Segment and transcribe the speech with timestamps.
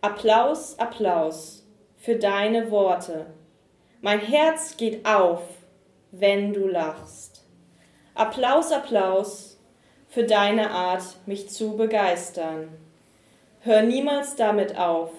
[0.00, 1.66] Applaus, Applaus
[1.96, 3.26] für deine Worte.
[4.00, 5.42] Mein Herz geht auf,
[6.12, 7.44] wenn du lachst.
[8.14, 9.58] Applaus, Applaus
[10.06, 12.68] für deine Art, mich zu begeistern.
[13.62, 15.10] Hör niemals damit auf.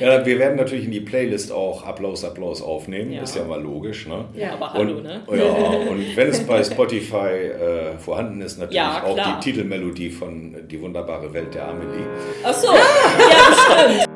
[0.00, 3.12] Ja, wir werden natürlich in die Playlist auch Applaus, Applaus aufnehmen.
[3.12, 3.22] Ja.
[3.22, 4.24] Ist ja mal logisch, ne?
[4.34, 5.22] Ja, aber hallo, und, ne?
[5.30, 10.56] Ja, und wenn es bei Spotify äh, vorhanden ist, natürlich ja, auch die Titelmelodie von
[10.66, 12.06] Die wunderbare Welt der Amelie.
[12.42, 14.06] Ach so, ja, bestimmt.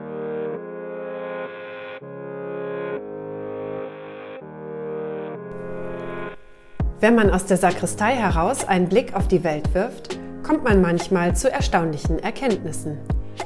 [7.01, 11.37] Wenn man aus der Sakristei heraus einen Blick auf die Welt wirft, kommt man manchmal
[11.37, 12.98] zu erstaunlichen Erkenntnissen.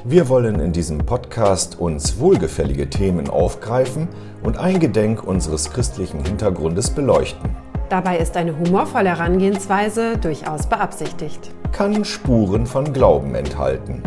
[0.03, 4.07] Wir wollen in diesem Podcast uns wohlgefällige Themen aufgreifen
[4.41, 7.55] und eingedenk unseres christlichen Hintergrundes beleuchten.
[7.89, 11.51] Dabei ist eine humorvolle Herangehensweise durchaus beabsichtigt.
[11.71, 14.01] Kann Spuren von Glauben enthalten.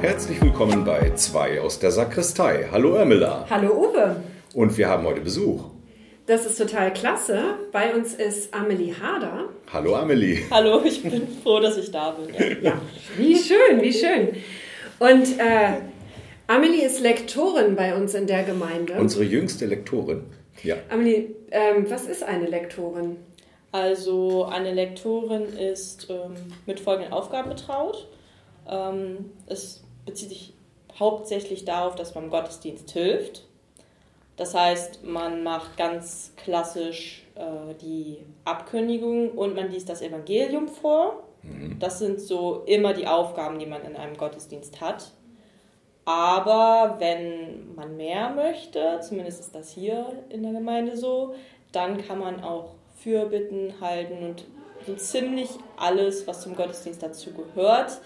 [0.00, 2.66] Herzlich willkommen bei 2 aus der Sakristei.
[2.70, 3.46] Hallo Ermela.
[3.50, 4.14] Hallo Uwe.
[4.54, 5.64] Und wir haben heute Besuch.
[6.28, 7.54] Das ist total klasse.
[7.72, 9.48] Bei uns ist Amelie Hader.
[9.72, 10.42] Hallo Amelie.
[10.50, 12.34] Hallo, ich bin froh, dass ich da bin.
[12.34, 12.80] Ja, ja.
[13.16, 14.36] wie schön, wie schön.
[14.98, 15.80] Und äh,
[16.46, 18.92] Amelie ist Lektorin bei uns in der Gemeinde.
[18.98, 20.24] Unsere jüngste Lektorin.
[20.62, 20.76] Ja.
[20.90, 23.16] Amelie, ähm, was ist eine Lektorin?
[23.72, 26.34] Also eine Lektorin ist ähm,
[26.66, 28.06] mit folgenden Aufgaben betraut.
[28.68, 30.52] Ähm, es bezieht sich
[30.98, 33.47] hauptsächlich darauf, dass man im Gottesdienst hilft
[34.38, 41.24] das heißt, man macht ganz klassisch äh, die Abkündigung und man liest das Evangelium vor.
[41.42, 41.76] Mhm.
[41.80, 45.10] Das sind so immer die Aufgaben, die man in einem Gottesdienst hat.
[46.04, 51.34] Aber wenn man mehr möchte, zumindest ist das hier in der Gemeinde so,
[51.72, 54.44] dann kann man auch Fürbitten halten und
[54.86, 58.00] so ziemlich alles, was zum Gottesdienst dazu gehört,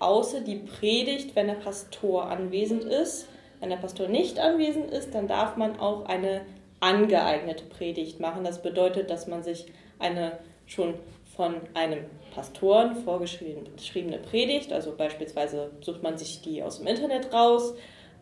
[0.00, 3.28] außer die Predigt, wenn der Pastor anwesend ist
[3.60, 6.42] wenn der Pastor nicht anwesend ist, dann darf man auch eine
[6.80, 8.42] angeeignete Predigt machen.
[8.42, 9.66] Das bedeutet, dass man sich
[9.98, 10.94] eine schon
[11.36, 12.04] von einem
[12.34, 17.74] Pastoren vorgeschriebene Predigt, also beispielsweise sucht man sich die aus dem Internet raus,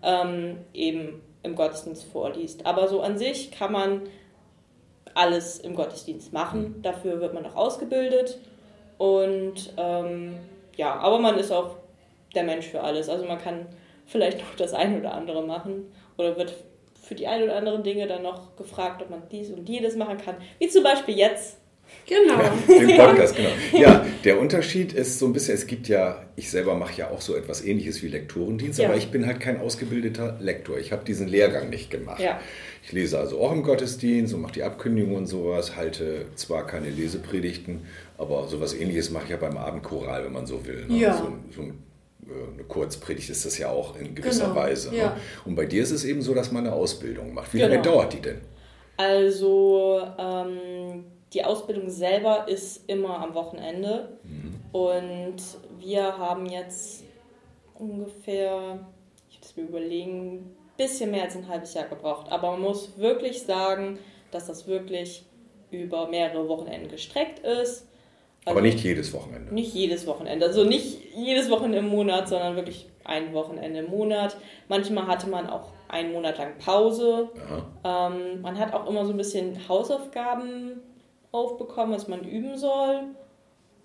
[0.02, 2.66] ähm, eben im Gottesdienst vorliest.
[2.66, 4.02] Aber so an sich kann man
[5.14, 6.80] alles im Gottesdienst machen.
[6.82, 8.38] Dafür wird man auch ausgebildet.
[8.98, 10.36] Und ähm,
[10.76, 11.76] ja, aber man ist auch
[12.34, 13.08] der Mensch für alles.
[13.08, 13.66] Also man kann
[14.08, 16.54] vielleicht noch das eine oder andere machen oder wird
[17.00, 20.18] für die ein oder anderen Dinge dann noch gefragt, ob man dies und jedes machen
[20.18, 20.36] kann.
[20.58, 21.58] Wie zum Beispiel jetzt.
[22.06, 22.38] Genau.
[22.38, 22.52] Ja,
[22.86, 23.48] den Podcast, genau.
[23.72, 27.22] Ja, der Unterschied ist so ein bisschen, es gibt ja, ich selber mache ja auch
[27.22, 28.88] so etwas ähnliches wie Lektorendienst, ja.
[28.88, 30.76] aber ich bin halt kein ausgebildeter Lektor.
[30.76, 32.20] Ich habe diesen Lehrgang nicht gemacht.
[32.20, 32.40] Ja.
[32.82, 36.90] Ich lese also auch im Gottesdienst und mache die Abkündigung und sowas, halte zwar keine
[36.90, 37.86] Lesepredigten,
[38.18, 40.84] aber sowas ähnliches mache ich ja beim Abendchoral, wenn man so will.
[40.88, 40.98] Ne?
[40.98, 41.16] Ja.
[41.16, 41.78] So, so ein
[42.30, 44.90] eine Kurzpredigt ist das ja auch in gewisser genau, Weise.
[44.90, 44.98] Ne?
[44.98, 45.16] Ja.
[45.44, 47.52] Und bei dir ist es eben so, dass man eine Ausbildung macht.
[47.54, 47.70] Wie genau.
[47.70, 48.40] lange dauert die denn?
[48.96, 54.18] Also ähm, die Ausbildung selber ist immer am Wochenende.
[54.24, 54.60] Mhm.
[54.72, 55.36] Und
[55.78, 57.04] wir haben jetzt
[57.74, 58.86] ungefähr,
[59.30, 62.30] ich muss mir überlegen, ein bisschen mehr als ein halbes Jahr gebraucht.
[62.30, 63.98] Aber man muss wirklich sagen,
[64.30, 65.24] dass das wirklich
[65.70, 67.87] über mehrere Wochenenden gestreckt ist.
[68.48, 69.52] Also Aber nicht jedes Wochenende.
[69.52, 70.46] Nicht jedes Wochenende.
[70.46, 74.38] Also nicht jedes Wochenende im Monat, sondern wirklich ein Wochenende im Monat.
[74.68, 77.28] Manchmal hatte man auch einen Monat lang Pause.
[77.84, 80.80] Ähm, man hat auch immer so ein bisschen Hausaufgaben
[81.30, 83.02] aufbekommen, was man üben soll.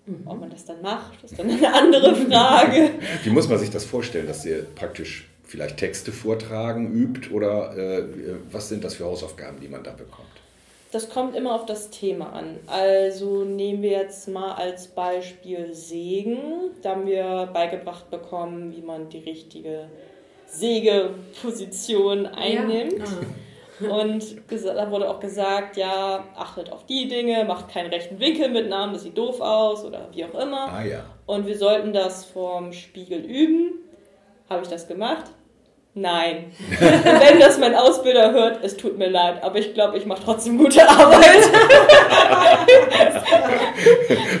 [0.06, 0.22] Mhm.
[0.24, 2.90] Ob man das dann macht, ist dann eine andere Frage.
[3.22, 8.04] Wie muss man sich das vorstellen, dass ihr praktisch vielleicht Texte vortragen, übt oder äh,
[8.50, 10.28] was sind das für Hausaufgaben, die man da bekommt?
[10.94, 12.60] Das kommt immer auf das Thema an.
[12.68, 16.70] Also nehmen wir jetzt mal als Beispiel Sägen.
[16.82, 19.88] Da haben wir beigebracht bekommen, wie man die richtige
[20.46, 23.00] Sägeposition einnimmt.
[23.80, 23.88] Ja.
[23.90, 24.02] Ah.
[24.02, 28.68] Und da wurde auch gesagt, ja, achtet auf die Dinge, macht keinen rechten Winkel mit
[28.68, 30.68] Namen, das sieht doof aus oder wie auch immer.
[30.68, 31.04] Ah, ja.
[31.26, 33.80] Und wir sollten das vorm Spiegel üben.
[34.48, 35.24] Habe ich das gemacht?
[35.96, 36.46] Nein.
[36.80, 40.58] Wenn das mein Ausbilder hört, es tut mir leid, aber ich glaube, ich mache trotzdem
[40.58, 41.22] gute Arbeit.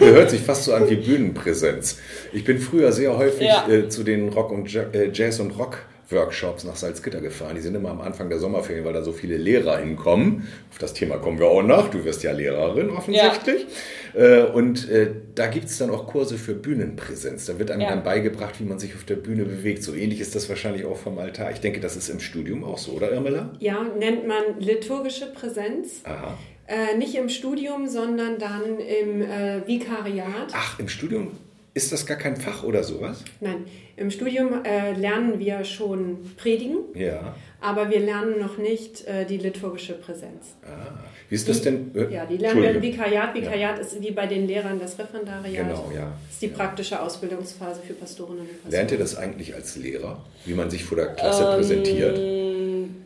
[0.00, 2.00] hört sich fast so an wie Bühnenpräsenz.
[2.32, 3.68] Ich bin früher sehr häufig ja.
[3.68, 5.78] äh, zu den Rock und äh, Jazz und Rock
[6.14, 7.54] Workshops nach Salzgitter gefahren.
[7.56, 10.48] Die sind immer am Anfang der Sommerferien, weil da so viele Lehrer hinkommen.
[10.70, 11.88] Auf das Thema kommen wir auch noch.
[11.88, 13.66] Du wirst ja Lehrerin offensichtlich.
[14.14, 14.20] Ja.
[14.20, 17.46] Äh, und äh, da gibt es dann auch Kurse für Bühnenpräsenz.
[17.46, 17.90] Da wird einem ja.
[17.90, 19.82] dann beigebracht, wie man sich auf der Bühne bewegt.
[19.82, 21.50] So ähnlich ist das wahrscheinlich auch vom Altar.
[21.50, 23.52] Ich denke, das ist im Studium auch so, oder Irmela?
[23.58, 26.00] Ja, nennt man liturgische Präsenz.
[26.04, 26.38] Aha.
[26.66, 30.52] Äh, nicht im Studium, sondern dann im äh, Vikariat.
[30.52, 31.32] Ach, im Studium
[31.74, 33.24] ist das gar kein Fach oder sowas?
[33.40, 33.64] Nein,
[33.96, 37.34] im Studium äh, lernen wir schon Predigen, Ja.
[37.60, 40.54] aber wir lernen noch nicht äh, die liturgische Präsenz.
[40.64, 40.98] Ah,
[41.28, 41.90] wie ist das denn?
[41.96, 42.82] äh, Ja, die lernen wir im.
[42.82, 43.34] Vikariat.
[43.34, 45.66] Vikariat ist wie bei den Lehrern das Referendariat.
[45.68, 46.12] Genau, ja.
[46.26, 48.70] Das ist die praktische Ausbildungsphase für Pastorinnen und Pastoren.
[48.70, 52.18] Lernt ihr das eigentlich als Lehrer, wie man sich vor der Klasse Ähm, präsentiert?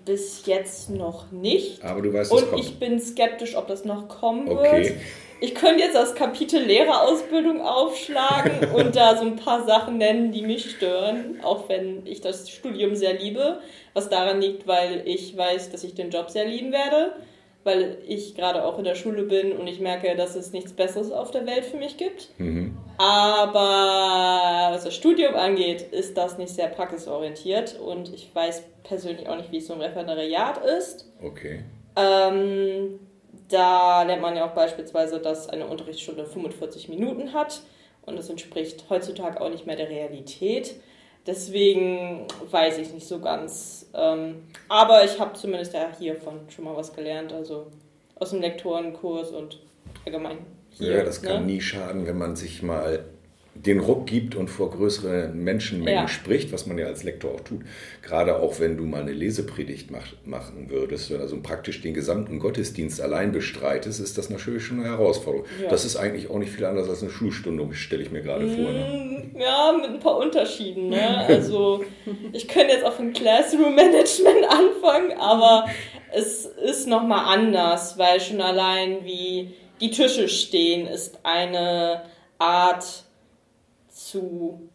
[0.04, 1.82] Bis jetzt noch nicht.
[1.84, 2.62] Aber du weißt, es Und kommt.
[2.64, 4.84] ich bin skeptisch, ob das noch kommen Okay.
[4.84, 4.92] wird.
[5.40, 10.42] Ich könnte jetzt das Kapitel Lehrerausbildung aufschlagen und da so ein paar Sachen nennen, die
[10.42, 13.60] mich stören, auch wenn ich das Studium sehr liebe.
[13.94, 17.14] Was daran liegt, weil ich weiß, dass ich den Job sehr lieben werde,
[17.64, 21.10] weil ich gerade auch in der Schule bin und ich merke, dass es nichts Besseres
[21.10, 22.28] auf der Welt für mich gibt.
[22.38, 22.76] Mhm.
[22.98, 29.36] Aber was das Studium angeht, ist das nicht sehr praxisorientiert und ich weiß persönlich auch
[29.36, 31.10] nicht, wie es so ein Referendariat ist.
[31.22, 31.64] Okay.
[31.96, 33.00] Ähm,
[33.48, 37.62] da lernt man ja auch beispielsweise, dass eine Unterrichtsstunde 45 Minuten hat
[38.02, 40.74] und das entspricht heutzutage auch nicht mehr der Realität.
[41.26, 43.86] Deswegen weiß ich nicht so ganz.
[43.94, 47.66] Ähm, aber ich habe zumindest ja hiervon schon mal was gelernt, also
[48.14, 49.60] aus dem Lektorenkurs und
[50.06, 50.38] allgemein.
[50.70, 51.52] Hier, Ja, das kann ne?
[51.52, 53.04] nie schaden, wenn man sich mal
[53.66, 56.08] den Ruck gibt und vor größeren Menschenmengen Ja.
[56.08, 57.62] spricht, was man ja als Lektor auch tut.
[58.02, 63.00] Gerade auch wenn du mal eine Lesepredigt mach, machen würdest, also praktisch den gesamten Gottesdienst
[63.00, 65.46] allein bestreitest, ist das natürlich schon eine Herausforderung.
[65.62, 65.68] Ja.
[65.68, 68.70] Das ist eigentlich auch nicht viel anders als eine Schulstunde, stelle ich mir gerade vor.
[68.72, 69.32] Ne?
[69.34, 70.88] Mm, Ja, mit ein paar Unterschieden.
[70.90, 71.18] Ne?
[71.26, 71.84] Also
[72.32, 75.66] ich könnte jetzt auch von Classroom Management anfangen, aber
[76.14, 82.02] es ist nochmal anders, weil schon allein wie die Tische stehen, ist eine
[82.38, 83.04] Art
[84.10, 84.68] zu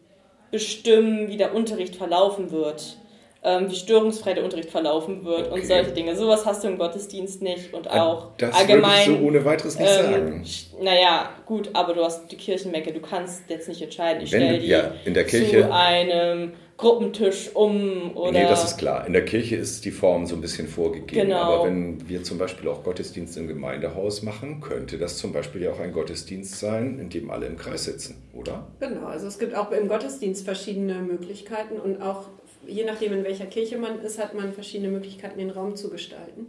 [0.52, 2.98] bestimmen, wie der Unterricht verlaufen wird.
[3.46, 5.66] Ähm, wie störungsfrei der Unterricht verlaufen wird und Okay.
[5.66, 6.16] solche Dinge.
[6.16, 9.06] Sowas hast du im Gottesdienst nicht und auch das allgemein.
[9.06, 10.46] würde ich so ohne weiteres nicht Ähm, sagen.
[10.82, 14.68] naja, gut, aber du hast die Kirchenmecke, du kannst jetzt nicht entscheiden, ich stelle die
[14.68, 18.32] ja, in der Kirche- zu einem Gruppentisch um oder.
[18.32, 19.06] Nee, das ist klar.
[19.06, 21.28] In der Kirche ist die Form so ein bisschen vorgegeben.
[21.28, 21.38] Genau.
[21.38, 25.72] Aber wenn wir zum Beispiel auch Gottesdienst im Gemeindehaus machen, könnte das zum Beispiel ja
[25.72, 28.68] auch ein Gottesdienst sein, in dem alle im Kreis sitzen, oder?
[28.80, 32.26] Genau, also es gibt auch im Gottesdienst verschiedene Möglichkeiten und auch
[32.68, 36.48] je nachdem, in welcher Kirche man ist, hat man verschiedene Möglichkeiten, den Raum zu gestalten.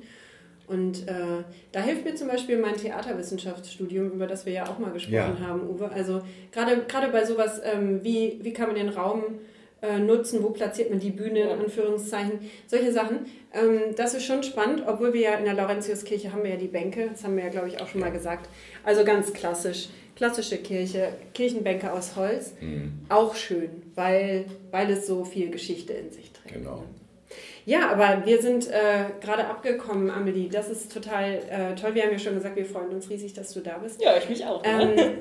[0.66, 4.92] Und äh, da hilft mir zum Beispiel mein Theaterwissenschaftsstudium, über das wir ja auch mal
[4.92, 5.38] gesprochen Ja.
[5.40, 5.90] haben, Uwe.
[5.90, 6.22] Also
[6.52, 9.22] gerade gerade bei sowas, ähm, wie, wie kann man den Raum
[9.84, 13.26] äh, nutzen, wo platziert man die Bühne, in Anführungszeichen, solche Sachen.
[13.52, 16.68] Ähm, das ist schon spannend, obwohl wir ja in der Laurentiuskirche haben wir ja die
[16.68, 18.48] Bänke, das haben wir ja, glaube ich, auch schon mal gesagt.
[18.82, 22.54] Also ganz klassisch, klassische Kirche, Kirchenbänke aus Holz,
[23.08, 26.54] auch schön, weil, weil es so viel Geschichte in sich trägt.
[26.54, 26.84] Genau.
[27.66, 30.48] Ja, aber wir sind äh, gerade abgekommen, Amelie.
[30.48, 31.94] Das ist total äh, toll.
[31.94, 34.02] Wir haben ja schon gesagt, wir freuen uns riesig, dass du da bist.
[34.02, 34.62] Ja, ich mich auch.
[34.62, 34.94] Ne?
[34.96, 35.18] Ähm,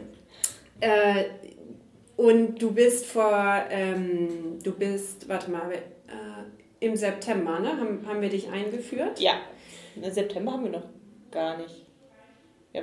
[0.81, 1.23] äh,
[2.23, 7.77] und du bist vor, ähm, du bist, warte mal, äh, im September, ne?
[7.77, 9.19] Haben, haben wir dich eingeführt?
[9.19, 9.33] ja,
[9.95, 10.85] im September haben wir noch
[11.31, 11.83] gar nicht.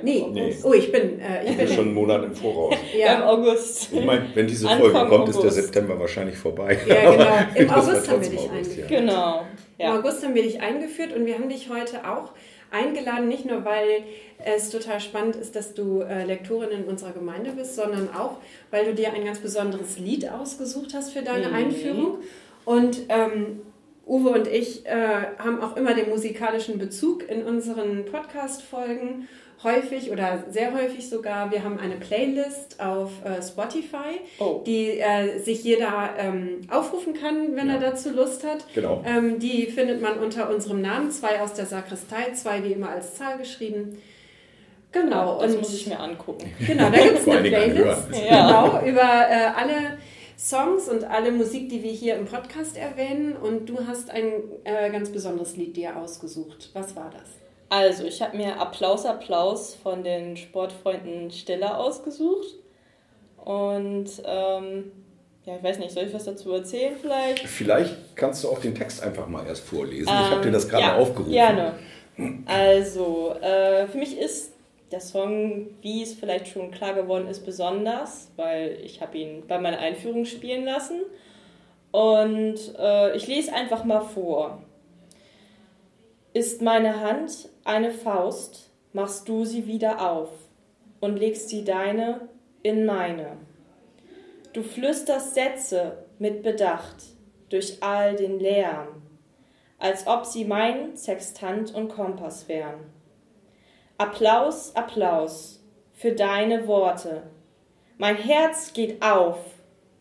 [0.03, 0.19] Nee.
[0.19, 0.63] im August.
[0.63, 2.75] Oh, ich bin, äh, ich bin, Schon einen Monat im Voraus.
[2.97, 3.91] Ja, August.
[3.91, 5.55] Ich meine, wenn diese Anfang Folge kommt, ist der August.
[5.63, 6.77] September wahrscheinlich vorbei.
[6.87, 7.27] Ja, genau.
[7.55, 8.87] Im August haben wir dich August, eingeführt.
[8.87, 9.45] Genau.
[9.77, 9.97] Im Ja.
[9.97, 12.31] August haben wir dich eingeführt und wir haben dich heute auch
[12.71, 14.03] eingeladen, nicht nur weil
[14.43, 18.37] es total spannend ist, dass du äh, Lektorin in unserer Gemeinde bist, sondern auch,
[18.71, 21.53] weil du dir ein ganz besonderes Lied ausgesucht hast für deine Mhm.
[21.53, 22.17] Einführung.
[22.65, 23.61] Und ähm,
[24.07, 24.91] Uwe und ich äh,
[25.37, 29.27] haben auch immer den musikalischen Bezug in unseren Podcast-Folgen.
[29.63, 31.51] Häufig oder sehr häufig sogar.
[31.51, 34.61] Wir haben eine Playlist auf äh, Spotify, Oh.
[34.65, 37.75] die äh, sich jeder ähm, aufrufen kann, wenn Ja.
[37.75, 38.65] er dazu Lust hat.
[38.73, 39.03] Genau.
[39.05, 43.15] Ähm, die findet man unter unserem Namen, zwei aus der Sakristei, zwei wie immer als
[43.15, 44.01] Zahl geschrieben.
[44.91, 46.51] Genau, das und muss ich mir angucken.
[46.65, 48.07] genau, da gibt es eine Playlist.
[48.29, 48.67] Ja.
[48.79, 49.97] genau, über äh, alle
[50.37, 53.35] Songs und alle Musik, die wir hier im Podcast erwähnen.
[53.37, 54.25] Und du hast ein
[54.63, 56.71] äh, ganz besonderes Lied dir ausgesucht.
[56.73, 57.29] Was war das?
[57.71, 62.55] Also, ich habe mir Applaus, Applaus von den Sportfreunden Stiller ausgesucht.
[63.45, 64.91] Und ähm,
[65.45, 67.47] ja, ich weiß nicht, soll ich was dazu erzählen vielleicht?
[67.47, 70.09] Vielleicht kannst du auch den Text einfach mal erst vorlesen.
[70.09, 71.31] ich habe dir das gerade Ähm, ja, aufgerufen.
[71.31, 71.73] Gerne.
[72.45, 74.51] Also, äh, für mich ist
[74.91, 79.57] der Song, wie es vielleicht schon klar geworden ist, besonders, weil ich habe ihn bei
[79.57, 81.03] meiner Einführung spielen lassen.
[81.91, 84.61] Und äh, ich lese einfach mal vor.
[86.33, 90.29] Ist meine Hand eine Faust, machst du sie wieder auf
[90.99, 92.29] und legst die deine
[92.63, 93.37] in meine.
[94.53, 97.03] Du flüsterst Sätze mit Bedacht
[97.49, 99.01] durch all den Lärm
[99.81, 102.93] als ob sie mein Sextant und Kompass wären.
[103.97, 105.59] Applaus, Applaus
[105.91, 107.23] für deine Worte.
[107.97, 109.39] Mein Herz geht auf,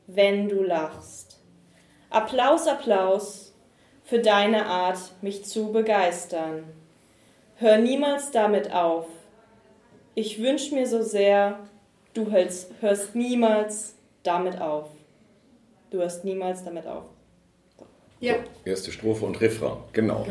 [0.06, 1.40] wenn du lachst.
[2.10, 3.54] Applaus, Applaus
[4.04, 6.64] für deine Art, mich zu begeistern.
[7.60, 9.04] Hör niemals damit auf.
[10.14, 11.58] Ich wünsch mir so sehr,
[12.14, 14.88] du hörst, hörst niemals damit auf.
[15.90, 17.04] Du hörst niemals damit auf.
[18.18, 18.36] Ja.
[18.36, 20.26] So, erste Strophe und Refrain, genau.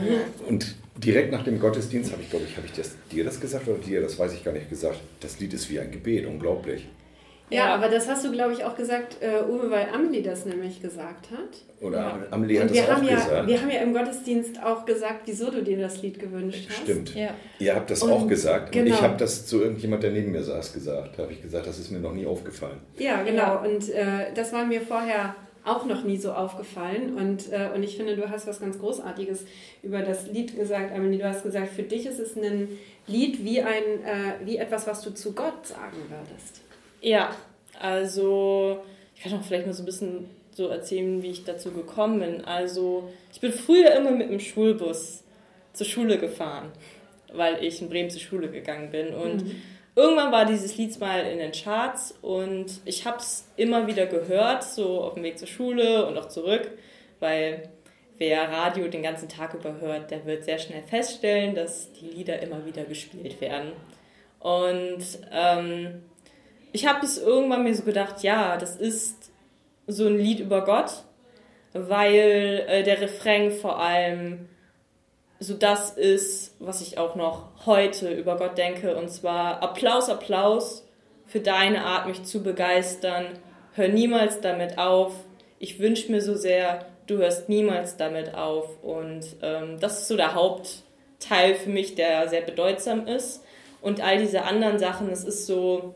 [0.48, 3.68] Und direkt nach dem Gottesdienst habe ich, glaube ich, habe ich das, dir das gesagt
[3.68, 5.00] oder dir, das weiß ich gar nicht gesagt.
[5.20, 6.88] Das Lied ist wie ein Gebet, unglaublich.
[7.50, 10.46] Ja, ja, aber das hast du, glaube ich, auch gesagt, äh, Uwe, weil Amelie das
[10.46, 11.82] nämlich gesagt hat.
[11.82, 12.20] Oder ja.
[12.30, 13.48] Amelie hat das auch ja, gesagt.
[13.48, 16.84] Wir haben ja im Gottesdienst auch gesagt, wieso du dir das Lied gewünscht hast.
[16.84, 17.16] Stimmt.
[17.16, 17.30] Ja.
[17.58, 18.72] Ihr habt das und, auch gesagt.
[18.72, 18.86] Genau.
[18.86, 21.18] Und ich habe das zu irgendjemand, der neben mir saß, gesagt.
[21.18, 22.78] Da habe ich gesagt, das ist mir noch nie aufgefallen.
[22.98, 23.64] Ja, genau.
[23.64, 27.16] Und äh, das war mir vorher auch noch nie so aufgefallen.
[27.16, 29.46] Und, äh, und ich finde, du hast was ganz Großartiges
[29.82, 31.20] über das Lied gesagt, Amelie.
[31.20, 32.70] Du hast gesagt, für dich ist es ein
[33.08, 36.62] Lied wie, ein, äh, wie etwas, was du zu Gott sagen würdest.
[37.02, 37.36] Ja,
[37.80, 38.80] also
[39.16, 42.46] ich kann auch vielleicht mal so ein bisschen so erzählen, wie ich dazu gekommen bin.
[42.46, 45.24] Also ich bin früher immer mit dem Schulbus
[45.74, 46.72] zur Schule gefahren,
[47.34, 49.14] weil ich in Bremen zur Schule gegangen bin.
[49.14, 49.62] Und mhm.
[49.96, 54.64] irgendwann war dieses Lied mal in den Charts und ich habe es immer wieder gehört,
[54.64, 56.70] so auf dem Weg zur Schule und auch zurück,
[57.20, 57.70] weil
[58.18, 62.42] wer Radio den ganzen Tag über hört, der wird sehr schnell feststellen, dass die Lieder
[62.42, 63.72] immer wieder gespielt werden.
[64.40, 66.04] Und ähm,
[66.72, 69.32] ich habe es irgendwann mir so gedacht, ja, das ist
[69.88, 71.04] so ein Lied über Gott,
[71.74, 74.50] weil äh, der Refrain vor allem
[75.40, 80.86] so das ist, was ich auch noch heute über Gott denke, und zwar Applaus, Applaus
[81.26, 83.26] für deine Art, mich zu begeistern.
[83.74, 85.14] Hör niemals damit auf.
[85.60, 88.84] Ich wünsche mir so sehr, du hörst niemals damit auf.
[88.84, 93.44] Und ähm, das ist so der Hauptteil für mich, der sehr bedeutsam ist.
[93.82, 95.94] Und all diese anderen Sachen, es ist so,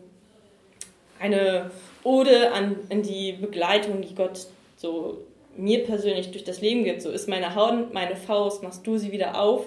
[1.23, 1.71] eine
[2.03, 5.23] Ode an, an die Begleitung, die Gott so
[5.55, 7.01] mir persönlich durch das Leben gibt.
[7.01, 9.65] So ist meine Haut meine Faust, machst du sie wieder auf.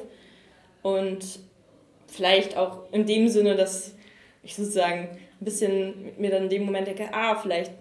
[0.83, 1.25] Und
[2.09, 3.95] vielleicht auch in dem Sinne, dass
[4.43, 5.09] ich sozusagen
[5.41, 7.73] ein bisschen mir dann in dem Moment denke, ah, vielleicht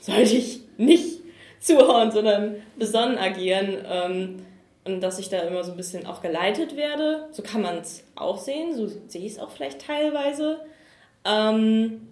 [0.00, 1.20] sollte ich nicht
[1.60, 3.76] zuhauen, sondern besonnen agieren.
[3.86, 4.46] Ähm,
[4.84, 7.28] und dass ich da immer so ein bisschen auch geleitet werde.
[7.32, 10.60] So kann man es auch sehen, so sehe ich es auch vielleicht teilweise.
[11.26, 12.08] Ähm,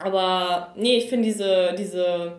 [0.00, 2.32] aber nee, ich finde diese, diese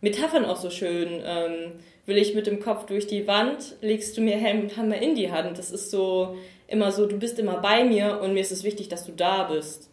[0.00, 1.20] Metaphern auch so schön.
[1.24, 1.72] Ähm,
[2.06, 5.14] will ich mit dem Kopf durch die Wand, legst du mir Helm und Hammer in
[5.14, 5.58] die Hand.
[5.58, 8.88] Das ist so immer so, du bist immer bei mir und mir ist es wichtig,
[8.88, 9.90] dass du da bist.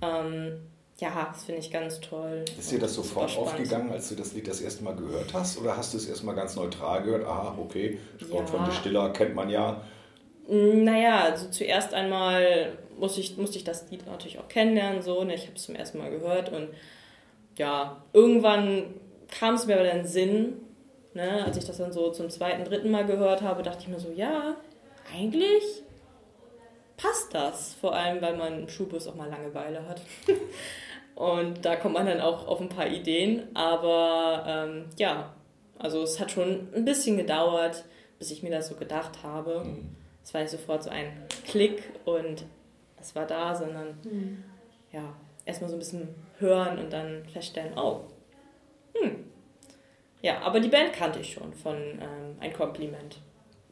[0.00, 0.60] Ähm,
[0.98, 2.44] ja, das finde ich ganz toll.
[2.58, 5.58] Ist dir das sofort aufgegangen, als du das Lied das erste Mal gehört hast?
[5.58, 7.26] Oder hast du es erstmal ganz neutral gehört?
[7.26, 8.56] Aha, okay, Sport ja.
[8.56, 9.82] von De Stiller kennt man ja.
[10.52, 15.00] Naja, also zuerst einmal musste ich, musste ich das Lied natürlich auch kennenlernen.
[15.00, 15.34] So, ne?
[15.34, 16.70] Ich habe es zum ersten Mal gehört und
[17.56, 18.94] ja, irgendwann
[19.28, 20.54] kam es mir aber dann Sinn,
[21.14, 21.44] ne?
[21.44, 24.10] als ich das dann so zum zweiten, dritten Mal gehört habe, dachte ich mir so,
[24.10, 24.56] ja,
[25.14, 25.62] eigentlich
[26.96, 27.74] passt das.
[27.74, 30.00] Vor allem, weil man im Schulbus auch mal Langeweile hat.
[31.14, 33.54] und da kommt man dann auch auf ein paar Ideen.
[33.54, 35.32] Aber ähm, ja,
[35.78, 37.84] also es hat schon ein bisschen gedauert,
[38.18, 39.62] bis ich mir das so gedacht habe.
[39.64, 39.99] Mhm.
[40.22, 42.44] Es war nicht sofort so ein Klick und
[43.00, 44.44] es war da, sondern mhm.
[44.92, 46.08] ja, erstmal so ein bisschen
[46.38, 48.02] hören und dann feststellen, oh,
[48.94, 49.24] hm.
[50.22, 53.20] Ja, aber die Band kannte ich schon von ähm, Ein Kompliment.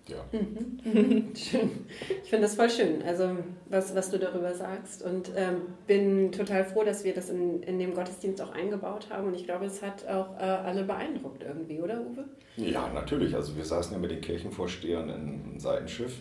[0.06, 0.24] Ja.
[0.32, 1.34] Mhm.
[1.36, 1.70] schön.
[2.24, 3.36] Ich finde das voll schön, also
[3.68, 5.02] was, was du darüber sagst.
[5.02, 9.28] Und ähm, bin total froh, dass wir das in, in dem Gottesdienst auch eingebaut haben.
[9.28, 12.24] Und ich glaube, es hat auch äh, alle beeindruckt irgendwie, oder Uwe?
[12.56, 13.34] Ja, natürlich.
[13.34, 16.14] Also wir saßen ja mit den Kirchenvorstehern in Seitenschiff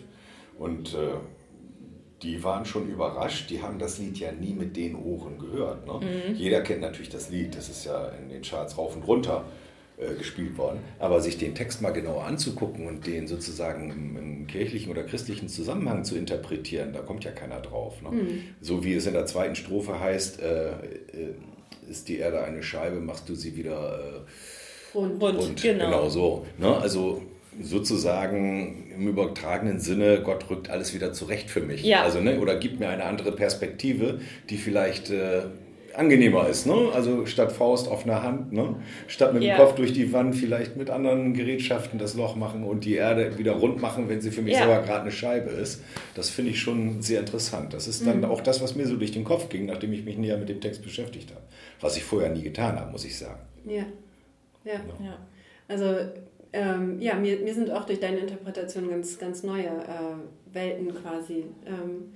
[0.58, 1.16] und äh,
[2.22, 3.50] die waren schon überrascht.
[3.50, 5.86] Die haben das Lied ja nie mit den Ohren gehört.
[5.86, 6.06] Ne?
[6.06, 6.34] Mhm.
[6.34, 7.56] Jeder kennt natürlich das Lied.
[7.56, 9.44] Das ist ja in den Charts rauf und runter
[9.98, 10.80] äh, gespielt worden.
[10.98, 15.48] Aber sich den Text mal genauer anzugucken und den sozusagen im, im, kirchlichen oder christlichen
[15.48, 18.02] Zusammenhang zu interpretieren, da kommt ja keiner drauf.
[18.02, 18.10] Ne?
[18.10, 18.42] Mhm.
[18.60, 21.34] So wie es in der zweiten Strophe heißt, äh, äh,
[21.88, 25.22] ist die Erde eine Scheibe, machst du sie wieder äh, rund.
[25.22, 25.62] rund.
[25.62, 25.84] Genau.
[25.84, 26.46] genau so.
[26.58, 26.76] Ne?
[26.76, 27.22] Also
[27.60, 31.84] sozusagen im übertragenen Sinne, Gott rückt alles wieder zurecht für mich.
[31.84, 32.02] Ja.
[32.02, 35.42] Also, ne, oder gibt mir eine andere Perspektive, die vielleicht äh,
[35.98, 36.66] angenehmer ist.
[36.66, 36.90] Ne?
[36.94, 38.76] Also statt Faust auf einer Hand, ne?
[39.08, 42.84] statt mit dem Kopf durch die Wand vielleicht mit anderen Gerätschaften das Loch machen und
[42.84, 44.60] die Erde wieder rund machen, wenn sie für mich ja.
[44.60, 45.82] selber gerade eine Scheibe ist.
[46.14, 47.74] Das finde ich schon sehr interessant.
[47.74, 48.24] Das ist dann mhm.
[48.26, 50.60] auch das, was mir so durch den Kopf ging, nachdem ich mich näher mit dem
[50.60, 51.42] Text beschäftigt habe.
[51.80, 53.40] Was ich vorher nie getan habe, muss ich sagen.
[53.66, 53.84] Ja.
[54.64, 54.80] Ja.
[55.02, 55.18] ja.
[55.66, 55.96] Also
[56.52, 61.46] ähm, ja, mir, mir sind auch durch deine Interpretation ganz, ganz neue äh, Welten quasi
[61.66, 62.14] ähm,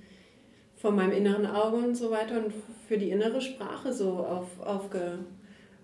[0.75, 2.53] vor meinem inneren Auge und so weiter und
[2.87, 5.19] für die innere Sprache so auf, aufge,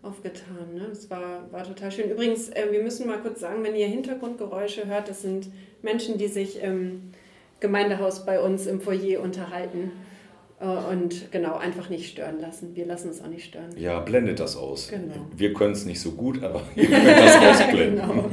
[0.01, 0.74] aufgetan.
[0.74, 0.88] Ne?
[0.89, 2.10] Das war, war total schön.
[2.10, 5.48] Übrigens, äh, wir müssen mal kurz sagen, wenn ihr Hintergrundgeräusche hört, das sind
[5.82, 7.12] Menschen, die sich im
[7.60, 9.91] Gemeindehaus bei uns im Foyer unterhalten.
[10.62, 12.75] Äh, und genau, einfach nicht stören lassen.
[12.75, 13.70] Wir lassen es auch nicht stören.
[13.78, 14.89] Ja, blendet das aus.
[14.89, 15.25] Genau.
[15.36, 18.01] Wir können es nicht so gut, aber ihr könnt das ausblenden.
[18.01, 18.25] genau.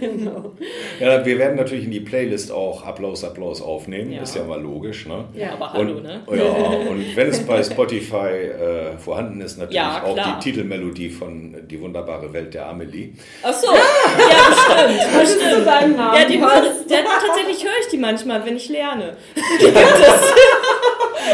[0.00, 0.52] genau.
[1.00, 4.12] Ja, wir werden natürlich in die Playlist auch Applaus, Applaus aufnehmen.
[4.12, 4.22] Ja.
[4.22, 5.06] Ist ja mal logisch.
[5.06, 5.24] Ne?
[5.34, 6.22] Ja, aber hallo, und, ne?
[6.30, 6.44] Ja,
[6.88, 11.80] und wenn es bei Spotify äh, vorhanden ist, natürlich ja, auch die Titelmelodie von Die
[11.80, 13.10] wunderbare Welt der Amelie.
[13.42, 15.14] Ach so, ja, ja stimmt.
[15.14, 15.98] Das stimmt.
[15.98, 19.16] Ja, die höre, tatsächlich höre ich die manchmal, wenn ich lerne.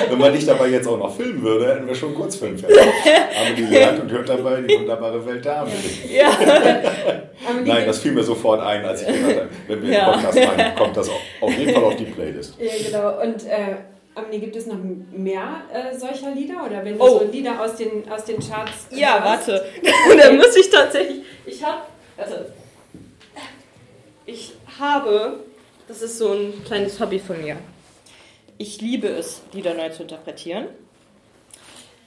[0.09, 2.79] Wenn man dich dabei jetzt auch noch filmen würde, hätten wir schon einen Kurzfilm fertig.
[3.41, 6.17] Amelie lernt und hört dabei die wunderbare Welt der Amelie.
[6.17, 6.31] Ja.
[7.65, 10.11] Nein, das fiel mir sofort ein, als ich gesagt habe, wenn wir ja.
[10.11, 12.55] einen Podcast machen, kommt das auf jeden Fall auf die Playlist.
[12.59, 13.23] Ja, genau.
[13.23, 13.77] Und äh,
[14.15, 14.79] Amelie, gibt es noch
[15.11, 16.65] mehr äh, solcher Lieder?
[16.67, 17.19] Oder wenn du oh.
[17.21, 19.49] so Lieder aus den, aus den Charts Ja, hörst?
[19.49, 19.65] warte.
[20.19, 21.23] da muss ich tatsächlich...
[21.47, 21.83] Ich habe...
[22.17, 22.35] Also,
[24.27, 25.41] ich habe...
[25.89, 27.57] Das ist so ein kleines Hobby von mir
[28.59, 30.68] ich liebe es, Lieder neu zu interpretieren.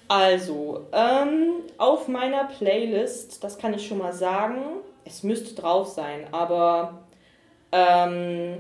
[0.07, 4.61] Also, ähm, auf meiner Playlist, das kann ich schon mal sagen,
[5.03, 7.05] es müsste drauf sein, aber
[7.71, 8.57] ähm,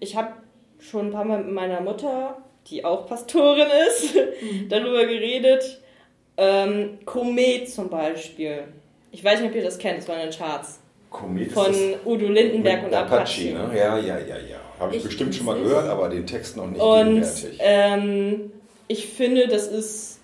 [0.00, 0.34] ich habe
[0.78, 4.68] schon ein paar Mal mit meiner Mutter, die auch Pastorin ist, mhm.
[4.68, 5.80] darüber geredet.
[6.36, 8.64] Ähm, Komet zum Beispiel.
[9.10, 10.80] Ich weiß nicht, ob ihr das kennt, das war in den Charts.
[11.10, 13.16] Komet Von Udo Lindenberg und Apache.
[13.16, 13.76] Apache ne?
[13.76, 14.60] Ja, ja, ja, ja.
[14.78, 17.26] Habe ich, ich, bestimmt schon mal gehört, aber den Text noch nicht Und
[17.58, 18.52] ähm,
[18.86, 20.20] ich finde, das ist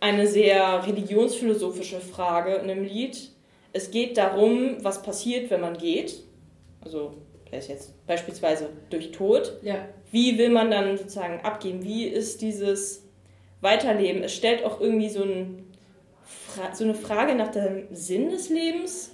[0.00, 3.30] eine sehr religionsphilosophische Frage in einem Lied.
[3.72, 6.22] Es geht darum, was passiert, wenn man geht.
[6.82, 7.14] Also,
[7.50, 9.54] der ist jetzt beispielsweise durch Tod.
[9.62, 9.88] Ja.
[10.10, 11.82] Wie will man dann sozusagen abgehen?
[11.82, 13.04] Wie ist dieses
[13.60, 14.22] Weiterleben?
[14.22, 15.64] Es stellt auch irgendwie so, ein,
[16.74, 19.10] so eine Frage nach dem Sinn des Lebens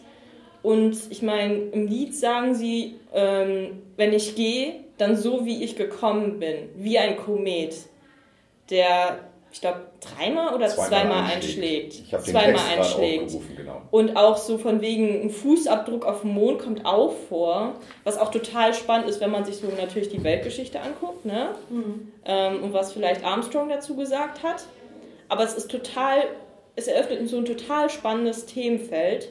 [0.62, 5.76] und ich meine, im Lied sagen sie, ähm, wenn ich gehe, dann so wie ich
[5.76, 7.74] gekommen bin, wie ein Komet,
[8.68, 9.20] der,
[9.50, 11.94] ich glaube, dreimal oder zweimal, zweimal einschlägt.
[11.94, 13.32] Ich habe zweimal einschlägt.
[13.56, 13.82] Genau.
[13.90, 18.30] Und auch so von wegen ein Fußabdruck auf dem Mond kommt auch vor, was auch
[18.30, 21.54] total spannend ist, wenn man sich so natürlich die Weltgeschichte anguckt, ne?
[21.70, 22.12] Mhm.
[22.26, 24.64] Ähm, und was vielleicht Armstrong dazu gesagt hat.
[25.28, 26.24] Aber es ist total,
[26.76, 29.30] es eröffnet so ein total spannendes Themenfeld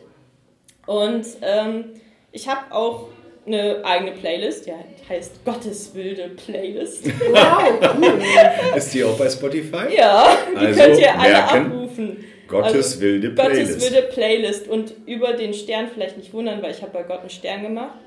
[0.90, 1.86] und ähm,
[2.32, 3.10] ich habe auch
[3.46, 7.06] eine eigene Playlist, ja, die heißt Gottes wilde Playlist.
[7.32, 8.20] Wow, cool.
[8.76, 9.96] Ist die auch bei Spotify?
[9.96, 12.26] Ja, die also könnt ihr alle merken, abrufen.
[12.48, 13.74] Gottes also, wilde Playlist.
[13.74, 14.68] Gottes wilde Playlist.
[14.68, 18.00] Und über den Stern vielleicht nicht wundern, weil ich habe bei Gott einen Stern gemacht.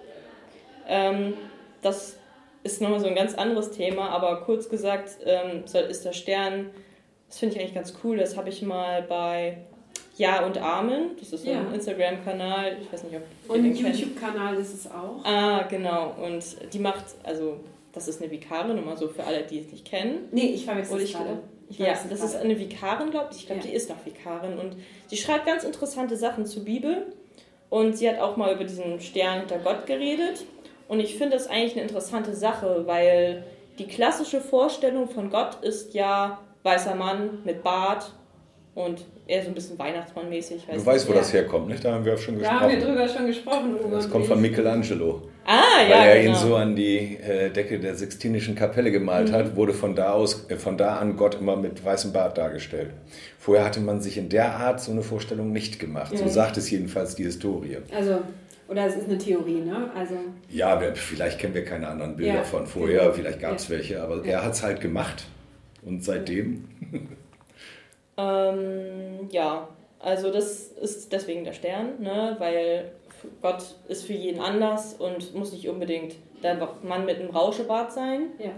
[0.89, 1.35] Ähm,
[1.83, 2.19] das
[2.65, 6.71] ist nochmal so ein ganz anderes Thema, aber kurz gesagt ähm, ist der Stern,
[7.29, 9.59] das finde ich eigentlich ganz cool, das habe ich mal bei
[10.17, 11.11] ja und Amen.
[11.19, 11.61] Das ist so ja.
[11.61, 12.77] ein Instagram-Kanal.
[12.83, 15.25] Ich weiß nicht, ob Und ein YouTube-Kanal ist es auch.
[15.25, 16.15] Ah, genau.
[16.23, 17.61] Und die macht, also,
[17.93, 20.29] das ist eine Vikarin, immer so für alle, die es nicht kennen.
[20.33, 21.39] Nee, ich verwechsel es gerade.
[21.71, 23.39] Ja, das ist eine Vikarin, glaube ich.
[23.39, 23.69] Ich glaube, ja.
[23.69, 24.59] die ist noch Vikarin.
[24.59, 27.07] Und sie schreibt ganz interessante Sachen zur Bibel.
[27.71, 30.45] Und sie hat auch mal über diesen Stern hinter Gott geredet.
[30.89, 33.45] Und ich finde das eigentlich eine interessante Sache, weil
[33.79, 38.13] die klassische Vorstellung von Gott ist ja weißer Mann mit Bart
[38.75, 40.63] und eher so ein bisschen Weihnachtsmann-mäßig.
[40.73, 41.19] Du weißt, wo ja.
[41.19, 41.85] das herkommt, nicht?
[41.85, 42.59] Da haben wir auch schon gesprochen.
[42.59, 43.77] Da haben wir drüber schon gesprochen.
[43.91, 45.23] Das kommt von Michelangelo.
[45.45, 45.97] Ah, ja.
[45.97, 46.33] Weil er genau.
[46.33, 49.35] ihn so an die äh, Decke der Sixtinischen Kapelle gemalt mhm.
[49.35, 52.91] hat, wurde von da, aus, äh, von da an Gott immer mit weißem Bart dargestellt.
[53.39, 56.13] Vorher hatte man sich in der Art so eine Vorstellung nicht gemacht.
[56.13, 56.19] Ja.
[56.19, 57.79] So sagt es jedenfalls die Historie.
[57.95, 58.21] Also
[58.69, 59.91] oder es ist eine Theorie, ne?
[59.95, 60.15] Also
[60.49, 63.13] ja, vielleicht kennen wir keine anderen Bilder ja, von vorher, genau.
[63.13, 63.77] vielleicht gab es ja.
[63.77, 65.25] welche, aber er hat es halt gemacht.
[65.85, 66.65] Und seitdem
[68.17, 72.37] Ähm, ja, also das ist deswegen der Stern, ne?
[72.39, 72.93] weil
[73.41, 78.33] Gott ist für jeden anders und muss nicht unbedingt der Mann mit einem Rauschebart sein.
[78.39, 78.51] Ja.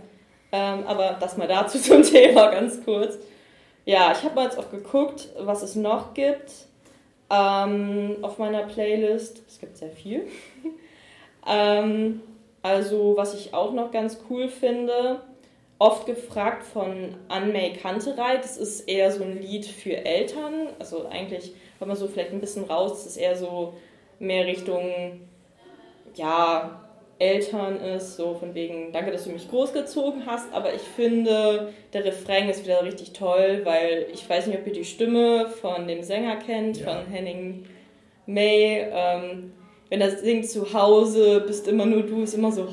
[0.53, 3.19] Ähm, aber das mal dazu zum Thema ganz kurz.
[3.85, 6.51] Ja, ich habe mal jetzt auch geguckt, was es noch gibt
[7.31, 9.43] ähm, auf meiner Playlist.
[9.47, 10.27] Es gibt sehr viel.
[11.47, 12.23] ähm,
[12.63, 15.21] also, was ich auch noch ganz cool finde,
[15.79, 18.37] oft gefragt von Anmei Kanterei.
[18.37, 20.69] Das ist eher so ein Lied für Eltern.
[20.79, 23.75] Also eigentlich, wenn man so vielleicht ein bisschen raus, das ist eher so
[24.19, 25.21] mehr Richtung,
[26.15, 26.81] ja,
[27.19, 32.05] Eltern ist, so von wegen, danke, dass du mich großgezogen hast, aber ich finde, der
[32.05, 36.03] Refrain ist wieder richtig toll, weil ich weiß nicht, ob ihr die Stimme von dem
[36.03, 36.87] Sänger kennt, ja.
[36.87, 37.67] von Henning
[38.27, 38.87] May.
[38.91, 39.53] Ähm,
[39.91, 42.67] wenn er singt zu Hause, bist immer nur du, ist immer so.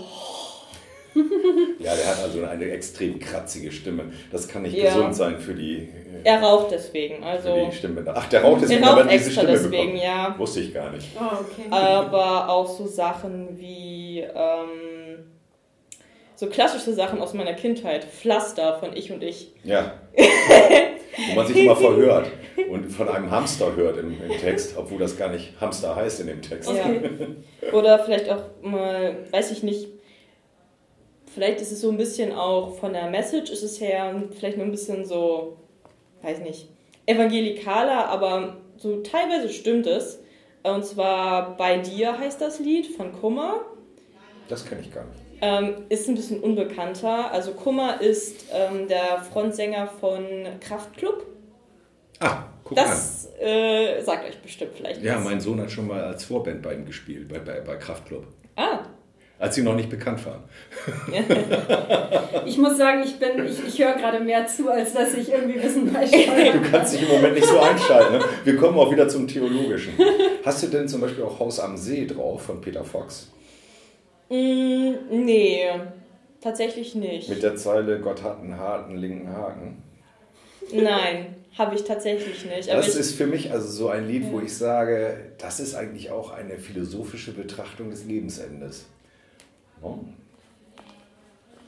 [1.80, 4.12] Ja, der hat also eine extrem kratzige Stimme.
[4.32, 4.94] Das kann nicht ja.
[4.94, 5.78] gesund sein für die.
[5.78, 5.90] Äh,
[6.24, 7.54] er raucht deswegen, also.
[7.54, 8.04] Für die Stimme.
[8.14, 10.04] Ach, der raucht deswegen, er raucht extra deswegen, bekommt.
[10.04, 10.36] ja.
[10.38, 11.10] Wusste ich gar nicht.
[11.20, 11.68] Oh, okay.
[11.70, 14.20] Aber auch so Sachen wie.
[14.20, 14.92] Ähm,
[16.36, 18.04] so klassische Sachen aus meiner Kindheit.
[18.04, 19.52] Pflaster von Ich und Ich.
[19.64, 19.94] Ja.
[20.18, 22.32] Wo man sich immer verhört
[22.70, 26.28] und von einem Hamster hört im, im, Text, obwohl das gar nicht Hamster heißt in
[26.28, 26.72] dem Text.
[26.72, 26.90] Ja.
[27.74, 29.90] Oder vielleicht auch mal, weiß ich nicht,
[31.34, 34.66] vielleicht ist es so ein bisschen auch von der Message ist es her, vielleicht nur
[34.66, 35.58] ein bisschen so,
[36.22, 36.70] weiß nicht,
[37.06, 40.20] evangelikaler, aber so teilweise stimmt es.
[40.64, 43.62] Und zwar Bei dir heißt das Lied von Kummer.
[44.48, 45.20] Das kenne ich gar nicht.
[45.42, 47.32] Ähm, ist ein bisschen unbekannter.
[47.32, 50.24] Also Kummer ist ähm, der Frontsänger von
[50.60, 51.26] Kraftklub.
[52.20, 53.48] Ah, guck das an.
[53.48, 55.02] Äh, sagt euch bestimmt vielleicht.
[55.02, 55.24] Ja, was.
[55.24, 58.28] mein Sohn hat schon mal als Vorband bei ihm gespielt, bei, bei, bei Kraftklub.
[59.42, 60.44] Als sie noch nicht bekannt waren.
[62.46, 65.92] ich muss sagen, ich, ich, ich höre gerade mehr zu, als dass ich irgendwie Wissen
[65.92, 66.60] beisteuere.
[66.60, 68.20] Du kannst dich im Moment nicht so einschalten.
[68.20, 68.24] Ne?
[68.44, 69.94] Wir kommen auch wieder zum Theologischen.
[70.46, 73.32] Hast du denn zum Beispiel auch Haus am See drauf von Peter Fox?
[74.30, 75.66] Mm, nee,
[76.40, 77.28] tatsächlich nicht.
[77.28, 79.82] Mit der Zeile Gott hat einen harten linken Haken?
[80.72, 82.72] Nein, habe ich tatsächlich nicht.
[82.72, 84.32] das ist für mich also so ein Lied, ja.
[84.34, 88.86] wo ich sage, das ist eigentlich auch eine philosophische Betrachtung des Lebensendes.
[89.82, 90.00] Oh.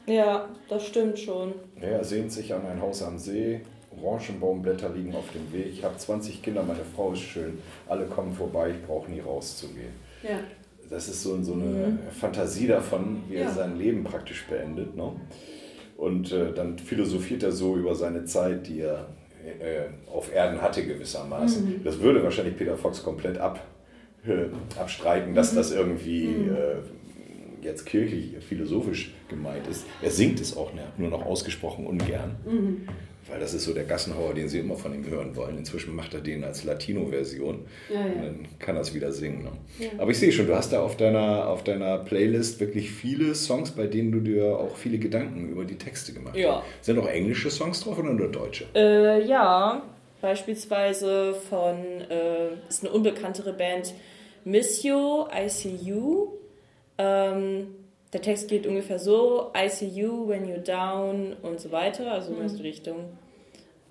[0.06, 1.54] Ja, das stimmt schon.
[1.80, 3.62] Er sehnt sich an ein Haus am See,
[4.02, 5.68] Orangenbaumblätter liegen auf dem Weg.
[5.72, 7.60] Ich habe 20 Kinder, meine Frau ist schön.
[7.88, 9.94] Alle kommen vorbei, ich brauche nie rauszugehen.
[10.24, 10.40] Ja
[10.94, 12.00] das ist so, so eine mhm.
[12.12, 13.42] Fantasie davon, wie ja.
[13.42, 14.96] er sein Leben praktisch beendet.
[14.96, 15.12] Ne?
[15.98, 19.08] Und äh, dann philosophiert er so über seine Zeit, die er
[19.44, 21.66] äh, auf Erden hatte gewissermaßen.
[21.66, 21.84] Mhm.
[21.84, 23.60] Das würde wahrscheinlich Peter Fox komplett ab,
[24.26, 24.46] äh,
[24.80, 25.58] abstreiten, dass mhm.
[25.58, 26.56] das irgendwie mhm.
[26.56, 26.76] äh,
[27.64, 29.86] jetzt kirchlich, philosophisch gemeint ist.
[30.02, 32.36] Er singt es auch nur noch ausgesprochen ungern.
[32.46, 32.88] Mhm.
[33.30, 35.58] Weil das ist so der Gassenhauer, den sie immer von ihm hören wollen.
[35.58, 37.66] Inzwischen macht er den als Latino-Version.
[37.90, 38.06] Ja, ja.
[38.06, 39.44] Und dann kann er es wieder singen.
[39.44, 39.52] Ne?
[39.80, 39.90] Ja.
[39.98, 43.72] Aber ich sehe schon, du hast da auf deiner, auf deiner Playlist wirklich viele Songs,
[43.72, 46.86] bei denen du dir auch viele Gedanken über die Texte gemacht hast.
[46.86, 48.66] Sind auch englische Songs drauf oder nur deutsche?
[48.76, 49.84] Äh, ja,
[50.22, 51.78] beispielsweise von,
[52.10, 53.94] äh, ist eine unbekanntere Band,
[54.44, 56.43] Miss You, ICU.
[56.98, 57.76] Ähm,
[58.12, 62.34] der Text geht ungefähr so: I see you when you're down und so weiter, also
[62.34, 62.58] in mhm.
[62.58, 63.18] die Richtung.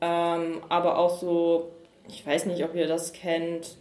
[0.00, 1.70] Ähm, aber auch so,
[2.08, 3.76] ich weiß nicht, ob ihr das kennt,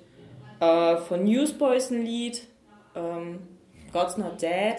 [0.60, 2.48] äh, von Newsboys ein Lied,
[2.96, 3.40] ähm,
[3.92, 4.78] God's Not Dead.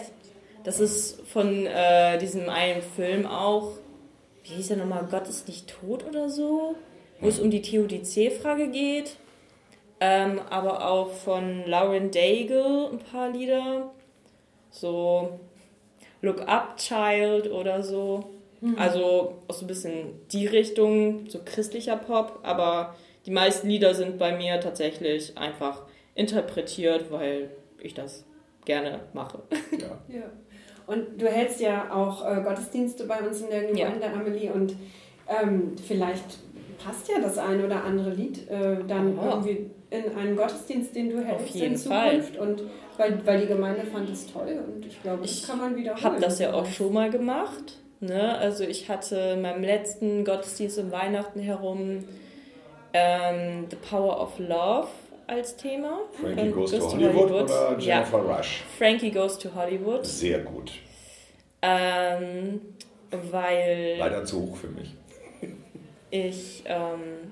[0.63, 3.71] Das ist von äh, diesem einen Film auch,
[4.43, 6.75] wie hieß der nochmal, Gott ist nicht tot oder so,
[7.19, 9.17] wo es um die Theodizee-Frage geht.
[9.99, 13.91] Ähm, aber auch von Lauren Daigle ein paar Lieder.
[14.73, 15.39] So,
[16.21, 18.25] Look Up Child oder so.
[18.61, 18.75] Mhm.
[18.77, 24.17] Also auch so ein bisschen die Richtung, so christlicher Pop, aber die meisten Lieder sind
[24.17, 25.83] bei mir tatsächlich einfach
[26.15, 28.25] interpretiert, weil ich das
[28.65, 29.39] gerne mache.
[29.79, 30.15] Ja.
[30.19, 30.23] ja.
[30.85, 34.13] Und du hältst ja auch äh, Gottesdienste bei uns in der Gemeinde, ja.
[34.13, 34.75] Amelie, und
[35.27, 36.37] ähm, vielleicht
[36.83, 39.29] passt ja das ein oder andere Lied äh, dann oh.
[39.29, 42.35] irgendwie in einen Gottesdienst, den du hältst in Zukunft.
[42.35, 42.47] Fall.
[42.47, 42.63] Und
[42.97, 45.97] weil, weil die Gemeinde fand es toll und ich glaube, das kann man wiederholen.
[45.97, 47.77] Ich habe das ja auch schon mal gemacht.
[47.99, 48.37] Ne?
[48.37, 52.03] Also ich hatte in meinem letzten Gottesdienst um Weihnachten herum
[52.93, 54.87] ähm, The Power of Love
[55.27, 55.99] als Thema.
[56.19, 58.35] Frankie Goes, goes to, Hollywood, Hollywood, oder Jennifer ja.
[58.35, 58.63] Rush?
[58.77, 60.05] Frankie Goes to Hollywood.
[60.05, 60.73] Sehr gut.
[61.61, 62.61] Ähm,
[63.31, 63.95] weil...
[63.97, 64.93] Leider zu hoch für mich.
[66.15, 67.22] Ich ähm,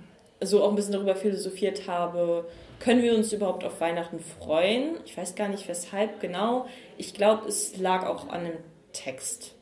[0.42, 2.46] so auch ein bisschen darüber philosophiert habe,
[2.80, 4.96] können wir uns überhaupt auf Weihnachten freuen?
[5.06, 6.66] Ich weiß gar nicht weshalb genau.
[6.98, 8.58] Ich glaube, es lag auch an dem
[8.92, 9.54] Text,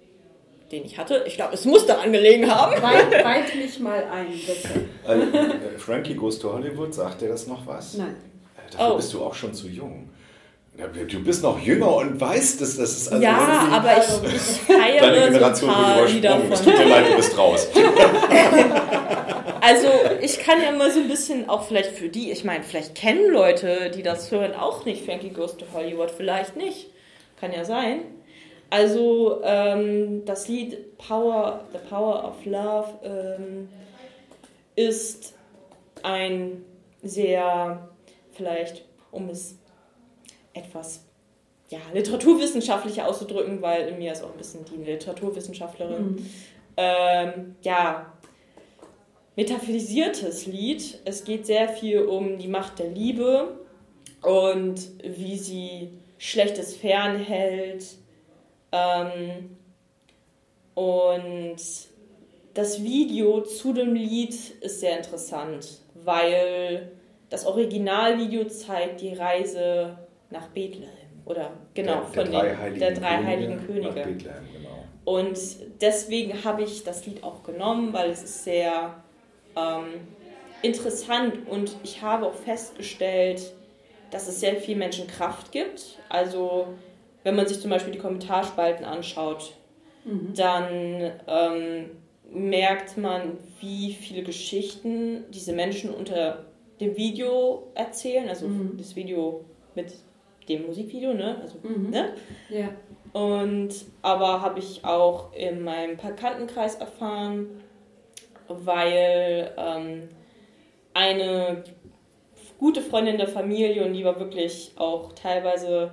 [0.71, 1.23] den ich hatte.
[1.27, 2.81] Ich glaube, es muss daran gelegen haben.
[2.81, 4.87] Weit, weit mich mal ein, bitte.
[5.05, 7.95] Äh, Frankie Goes to Hollywood, sagt dir das noch was?
[7.95, 8.15] Nein.
[8.55, 8.95] Äh, dafür oh.
[8.95, 10.09] bist du auch schon zu jung.
[10.77, 13.11] Du bist noch jünger und weißt, dass das ist.
[13.11, 16.51] Also ja, aber ich, ich feiere Deine Generation so ein Lieder von.
[16.51, 17.67] Es tut dir leid, du bist raus.
[19.61, 19.87] Also
[20.21, 23.29] ich kann ja mal so ein bisschen auch vielleicht für die, ich meine, vielleicht kennen
[23.29, 26.87] Leute, die das hören, auch nicht Frankie Goes to Hollywood, vielleicht nicht.
[27.39, 28.01] Kann ja sein.
[28.69, 33.69] Also ähm, das Lied Power, The Power of Love ähm,
[34.75, 35.33] ist
[36.03, 36.63] ein
[37.03, 37.89] sehr,
[38.31, 39.58] vielleicht um es
[40.53, 41.05] etwas
[41.69, 46.11] ja, literaturwissenschaftlicher auszudrücken, weil in mir ist auch ein bisschen die Literaturwissenschaftlerin.
[46.11, 46.29] Mhm.
[46.77, 48.13] Ähm, ja,
[49.35, 50.99] metaphysiertes Lied.
[51.05, 53.59] Es geht sehr viel um die Macht der Liebe
[54.21, 57.85] und wie sie Schlechtes fernhält.
[58.71, 59.57] Ähm,
[60.75, 61.57] Und
[62.53, 66.91] das Video zu dem Lied ist sehr interessant, weil
[67.29, 69.97] das Originalvideo zeigt die Reise
[70.29, 70.89] nach Bethlehem.
[71.25, 73.87] Oder genau, der, der von drei den heiligen der drei Könige heiligen Könige.
[73.87, 74.83] Nach Bethlehem, genau.
[75.05, 75.39] Und
[75.81, 78.95] deswegen habe ich das Lied auch genommen, weil es ist sehr
[79.55, 80.07] ähm,
[80.61, 83.53] interessant und ich habe auch festgestellt,
[84.11, 85.99] dass es sehr viel Menschen Kraft gibt.
[86.09, 86.67] Also
[87.23, 89.53] wenn man sich zum Beispiel die Kommentarspalten anschaut,
[90.35, 91.89] dann ähm,
[92.31, 96.45] merkt man, wie viele Geschichten diese Menschen unter
[96.79, 98.29] dem Video erzählen.
[98.29, 99.93] Also das Video mit
[100.49, 101.37] dem Musikvideo, ne?
[101.41, 102.13] Also, ne?
[102.49, 102.69] Ja.
[103.13, 103.69] Und
[104.01, 107.61] aber habe ich auch in meinem Bekanntenkreis erfahren,
[108.47, 110.09] weil ähm,
[110.93, 111.63] eine
[112.57, 115.91] gute Freundin der Familie und die war wirklich auch teilweise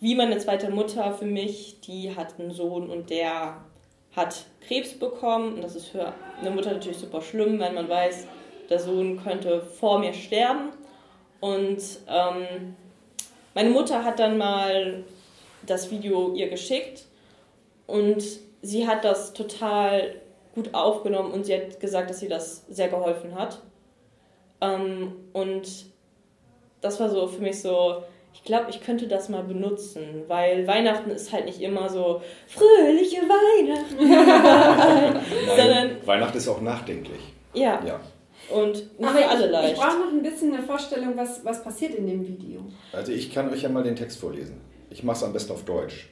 [0.00, 3.64] wie meine zweite Mutter für mich, die hat einen Sohn und der
[4.16, 8.26] hat Krebs bekommen und das ist für eine Mutter natürlich super schlimm, wenn man weiß,
[8.68, 10.70] der Sohn könnte vor mir sterben
[11.40, 11.78] und
[12.08, 12.76] ähm,
[13.54, 15.04] meine Mutter hat dann mal
[15.66, 17.04] das Video ihr geschickt
[17.86, 18.22] und
[18.62, 20.14] sie hat das total
[20.54, 23.60] gut aufgenommen und sie hat gesagt, dass sie das sehr geholfen hat.
[24.60, 25.86] Ähm, und
[26.80, 28.02] das war so für mich so,
[28.34, 33.20] ich glaube, ich könnte das mal benutzen, weil Weihnachten ist halt nicht immer so fröhliche
[33.22, 33.98] Weihnachten,
[35.56, 37.20] sondern Weihnachten ist auch nachdenklich.
[37.54, 38.00] ja, Ja.
[38.50, 39.76] Und nicht Aber für alle ich, ich leicht.
[39.76, 42.60] brauche noch ein bisschen eine Vorstellung, was, was passiert in dem Video.
[42.92, 44.60] Also ich kann euch ja mal den Text vorlesen.
[44.90, 46.08] Ich mache es am besten auf Deutsch.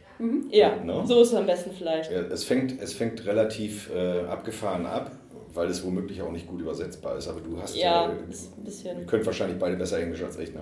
[0.51, 1.03] Ja, Ne?
[1.07, 2.11] so ist es am besten vielleicht.
[2.13, 5.13] Ja, Es fängt, es fängt relativ äh, abgefahren ab,
[5.55, 7.27] weil es womöglich auch nicht gut übersetzbar ist.
[7.29, 9.07] Aber du hast Ja, äh, ist ein Ihr bisschen.
[9.07, 10.53] könnt wahrscheinlich beide besser Englisch als ich.
[10.55, 10.61] Ne?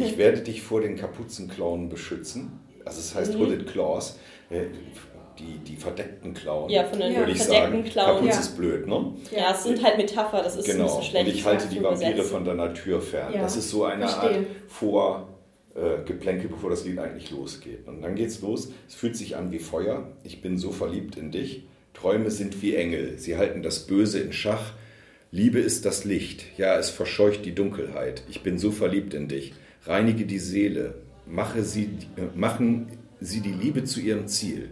[0.00, 2.58] Ich werde dich vor den Kapuzenklauen beschützen.
[2.86, 3.40] Also es heißt Mhm.
[3.40, 4.18] Hooded Claws.
[5.38, 6.70] Die, die verdeckten Klauen.
[6.70, 7.18] Ja, von den Ja.
[7.20, 7.84] würde ich verdeckten sagen.
[7.84, 8.14] Klauen.
[8.16, 8.40] Kapuze Ja.
[8.40, 9.12] ist blöd, ne?
[9.34, 10.84] Ja, es sind halt Metapher, das ist ein Genau.
[10.86, 11.26] bisschen schlecht.
[11.28, 12.30] Und ich halte die Vampire übersetzen.
[12.30, 13.32] von deiner Tür fern.
[13.34, 14.38] Ja, Das ist so eine verstehe.
[14.38, 15.28] Art Vor
[15.74, 17.88] äh, Geplänkel, bevor das Lied eigentlich losgeht.
[17.88, 18.70] Und dann geht's los.
[18.86, 20.06] Es fühlt sich an wie Feuer.
[20.22, 21.64] Ich bin so verliebt in dich.
[21.94, 23.18] Träume sind wie Engel.
[23.18, 24.72] Sie halten das Böse in Schach.
[25.32, 26.44] Liebe ist das Licht.
[26.58, 28.22] Ja, es verscheucht die Dunkelheit.
[28.28, 29.52] Ich bin so verliebt in dich.
[29.84, 30.94] Reinige die Seele.
[31.26, 32.86] Mache sie, äh, machen
[33.20, 34.68] sie die Liebe zu ihrem Ziel.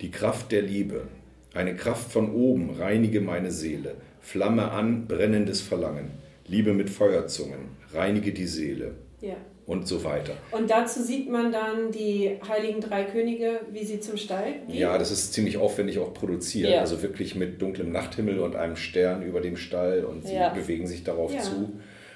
[0.00, 1.08] Die Kraft der Liebe.
[1.54, 3.94] Eine Kraft von oben, reinige meine Seele.
[4.20, 6.10] Flamme an, brennendes Verlangen.
[6.46, 8.92] Liebe mit Feuerzungen, reinige die Seele.
[9.20, 9.34] Ja.
[9.66, 10.32] Und so weiter.
[10.50, 14.78] Und dazu sieht man dann die heiligen drei Könige, wie sie zum Stall gehen.
[14.78, 16.70] Ja, das ist ziemlich aufwendig auch produziert.
[16.70, 16.80] Ja.
[16.80, 20.48] Also wirklich mit dunklem Nachthimmel und einem Stern über dem Stall und sie Ja.
[20.50, 21.40] bewegen sich darauf Ja.
[21.40, 21.72] zu.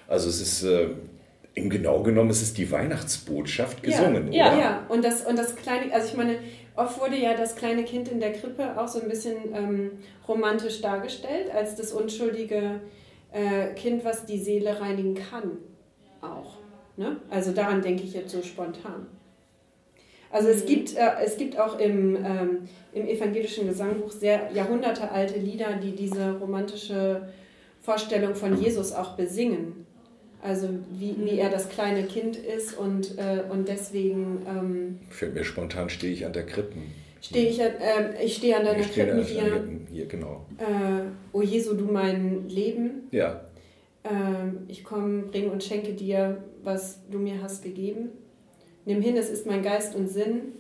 [0.09, 0.89] Also es ist, äh,
[1.55, 4.53] im genau genommen, es ist die Weihnachtsbotschaft gesungen, Ja.
[4.53, 4.59] oder?
[4.61, 6.37] Ja, und das, und das kleine, also ich meine,
[6.77, 9.91] oft wurde ja das kleine Kind in der Krippe auch so ein bisschen ähm,
[10.27, 12.81] romantisch dargestellt, als das unschuldige
[13.33, 15.59] äh, Kind, was die Seele reinigen kann.
[16.21, 16.59] Auch.
[16.97, 17.17] Ne?
[17.31, 19.07] Also daran denke ich jetzt so spontan.
[20.31, 25.75] Also es, gibt, äh, es gibt auch im, ähm, im evangelischen Gesangbuch sehr jahrhundertealte Lieder,
[25.75, 27.29] die diese romantische
[27.83, 29.82] Vorstellung von Jesus auch besingen.
[30.43, 35.45] Also wie, wie er das kleine Kind ist und, äh, und deswegen ähm, Fällt mir
[35.45, 36.83] spontan, stehe ich an der Krippen.
[37.21, 39.51] stehe ich, an- äh, ich stehe an deiner Ich stehe Krippe an mit der dir.
[39.53, 40.45] Krippen, Hier, genau.
[40.59, 43.09] Äh, o Jesu, du mein Leben.
[43.13, 43.45] Ja,
[44.05, 48.09] Ähm, ich komme, bring und schenke dir, was du mir hast gegeben.
[48.85, 50.55] Nimm hin, es ist mein Geist und Sinn.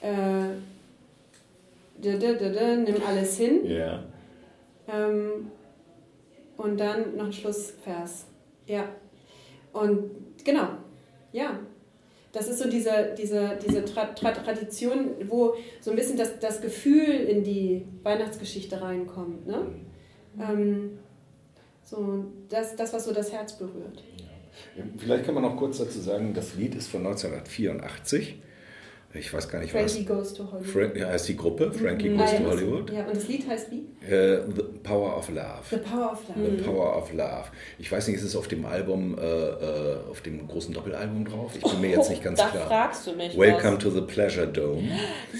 [0.00, 0.54] Äh,
[2.00, 3.60] da, da, da, da, nimm alles hin.
[3.66, 4.04] ja.
[4.88, 5.50] Ähm,
[6.56, 8.24] und dann noch ein Schlussvers.
[8.66, 8.88] Ja.
[9.72, 10.10] Und
[10.44, 10.68] genau,
[11.32, 11.58] ja.
[12.32, 16.60] Das ist so diese, diese, diese Tra Tra Tradition, wo so ein bisschen das, das
[16.60, 19.46] Gefühl in die Weihnachtsgeschichte reinkommt.
[19.46, 19.66] Ne?
[20.38, 20.98] Ähm,
[21.82, 24.02] so das, das, was so das Herz berührt.
[24.98, 28.42] Vielleicht kann man noch kurz dazu sagen, das Lied ist von 1984.
[29.18, 29.92] Ich weiß gar nicht, was.
[29.92, 30.66] Frankie Goes to Hollywood.
[30.70, 32.18] Frank, ja, heißt die Gruppe, Frankie Mhm.
[32.18, 32.90] Goes to Hollywood.
[32.92, 33.84] Ja, und das Lied heißt wie?
[34.06, 35.42] Äh, The Power of Love.
[35.70, 36.56] The Power of Love.
[36.58, 37.44] The Power of Love.
[37.78, 41.52] Ich weiß nicht, ist es auf dem Album, äh, äh, auf dem großen Doppelalbum drauf?
[41.56, 42.66] Ich bin mir jetzt nicht ganz da klar.
[42.68, 43.82] fragst du mich Welcome was.
[43.84, 44.88] to the Pleasure Dome.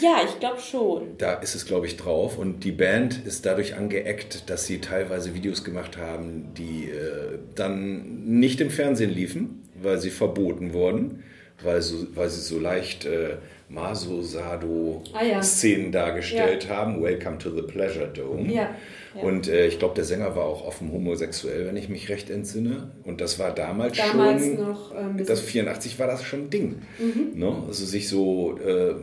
[0.01, 1.17] Ja, ich glaube schon.
[1.19, 2.39] Da ist es, glaube ich, drauf.
[2.39, 8.25] Und die Band ist dadurch angeeckt, dass sie teilweise Videos gemacht haben, die äh, dann
[8.39, 11.23] nicht im Fernsehen liefen, weil sie verboten wurden,
[11.63, 13.37] weil, so, weil sie so leicht äh,
[13.69, 15.91] Maso-Sado-Szenen Ah, ja.
[15.91, 17.03] dargestellt haben.
[17.03, 18.53] Welcome to the Pleasure Dome.
[18.53, 18.75] Ja.
[19.15, 19.23] Ja.
[19.23, 22.91] Und äh, ich glaube, der Sänger war auch offen homosexuell, wenn ich mich recht entsinne.
[23.05, 26.83] Und das war damals, Damals schon, noch, ähm, das 84 war das schon ein Ding.
[26.99, 27.39] Mhm.
[27.39, 27.63] Ne?
[27.67, 28.95] Also sich so äh,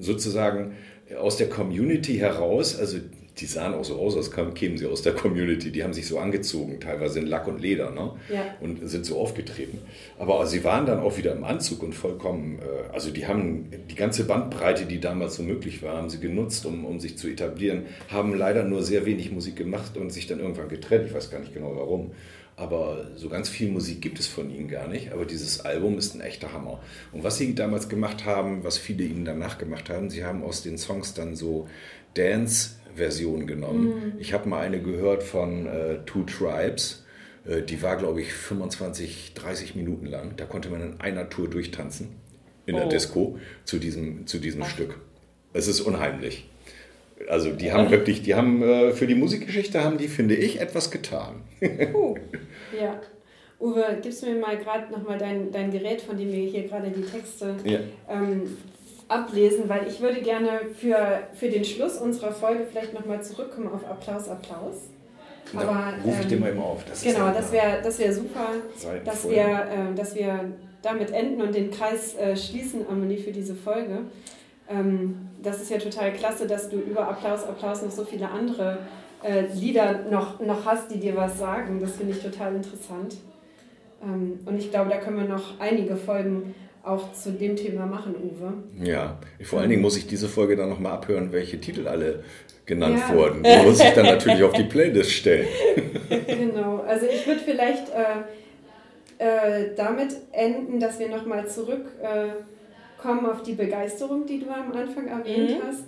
[0.00, 0.72] sozusagen
[1.18, 2.96] aus der Community heraus, also
[3.38, 5.70] die sahen auch so aus, als kämen sie aus der Community.
[5.70, 8.12] Die haben sich so angezogen, teilweise in Lack und Leder, ne?
[8.28, 8.56] Ja.
[8.60, 9.78] Und sind so aufgetreten.
[10.18, 13.94] Aber sie waren dann auch wieder im Anzug und vollkommen, äh, also die haben die
[13.94, 17.84] ganze Bandbreite, die damals so möglich war, haben sie genutzt, um, um sich zu etablieren,
[18.08, 21.06] haben leider nur sehr wenig Musik gemacht und sich dann irgendwann getrennt.
[21.06, 22.12] Ich weiß gar nicht genau warum.
[22.54, 25.12] Aber so ganz viel Musik gibt es von ihnen gar nicht.
[25.12, 26.80] Aber dieses Album ist ein echter Hammer.
[27.10, 30.62] Und was sie damals gemacht haben, was viele ihnen danach gemacht haben, sie haben aus
[30.62, 31.66] den Songs dann so
[32.14, 33.84] Dance Version genommen.
[33.84, 34.12] Mhm.
[34.18, 37.04] Ich habe mal eine gehört von äh, Two Tribes.
[37.46, 40.34] Äh, die war, glaube ich, 25, 30 Minuten lang.
[40.36, 42.08] Da konnte man in einer Tour durchtanzen
[42.66, 42.78] in oh.
[42.78, 44.98] der Disco zu diesem, zu diesem Stück.
[45.52, 46.48] Es ist unheimlich.
[47.28, 50.90] Also die haben wirklich, die haben äh, für die Musikgeschichte haben die, finde ich, etwas
[50.90, 51.42] getan.
[51.94, 52.16] uh,
[52.78, 53.00] ja.
[53.60, 56.90] Uwe, gibst du mir mal gerade nochmal dein, dein Gerät, von dem wir hier gerade
[56.90, 57.78] die Texte ja.
[58.08, 58.56] ähm,
[59.12, 63.88] ablesen, weil ich würde gerne für, für den Schluss unserer Folge vielleicht nochmal zurückkommen auf
[63.88, 64.88] Applaus, Applaus.
[65.54, 66.84] Aber, da rufe ich ähm, dir mal immer auf.
[66.84, 68.48] Das genau, das wäre das wär super,
[69.04, 73.54] dass wir, äh, dass wir damit enden und den Kreis äh, schließen, Amelie, für diese
[73.54, 73.98] Folge.
[74.68, 78.78] Ähm, das ist ja total klasse, dass du über Applaus, Applaus noch so viele andere
[79.22, 81.80] äh, Lieder noch, noch hast, die dir was sagen.
[81.80, 83.16] Das finde ich total interessant.
[84.02, 88.14] Ähm, und ich glaube, da können wir noch einige Folgen auch zu dem Thema machen,
[88.16, 88.54] Uwe.
[88.84, 92.24] Ja, vor allen Dingen muss ich diese Folge dann nochmal abhören, welche Titel alle
[92.66, 93.14] genannt ja.
[93.14, 93.42] wurden.
[93.42, 95.46] Die muss ich dann natürlich auf die Playlist stellen.
[96.26, 98.22] genau, also ich würde vielleicht äh,
[99.18, 105.06] äh, damit enden, dass wir nochmal zurückkommen äh, auf die Begeisterung, die du am Anfang
[105.06, 105.66] erwähnt mhm.
[105.66, 105.84] hast.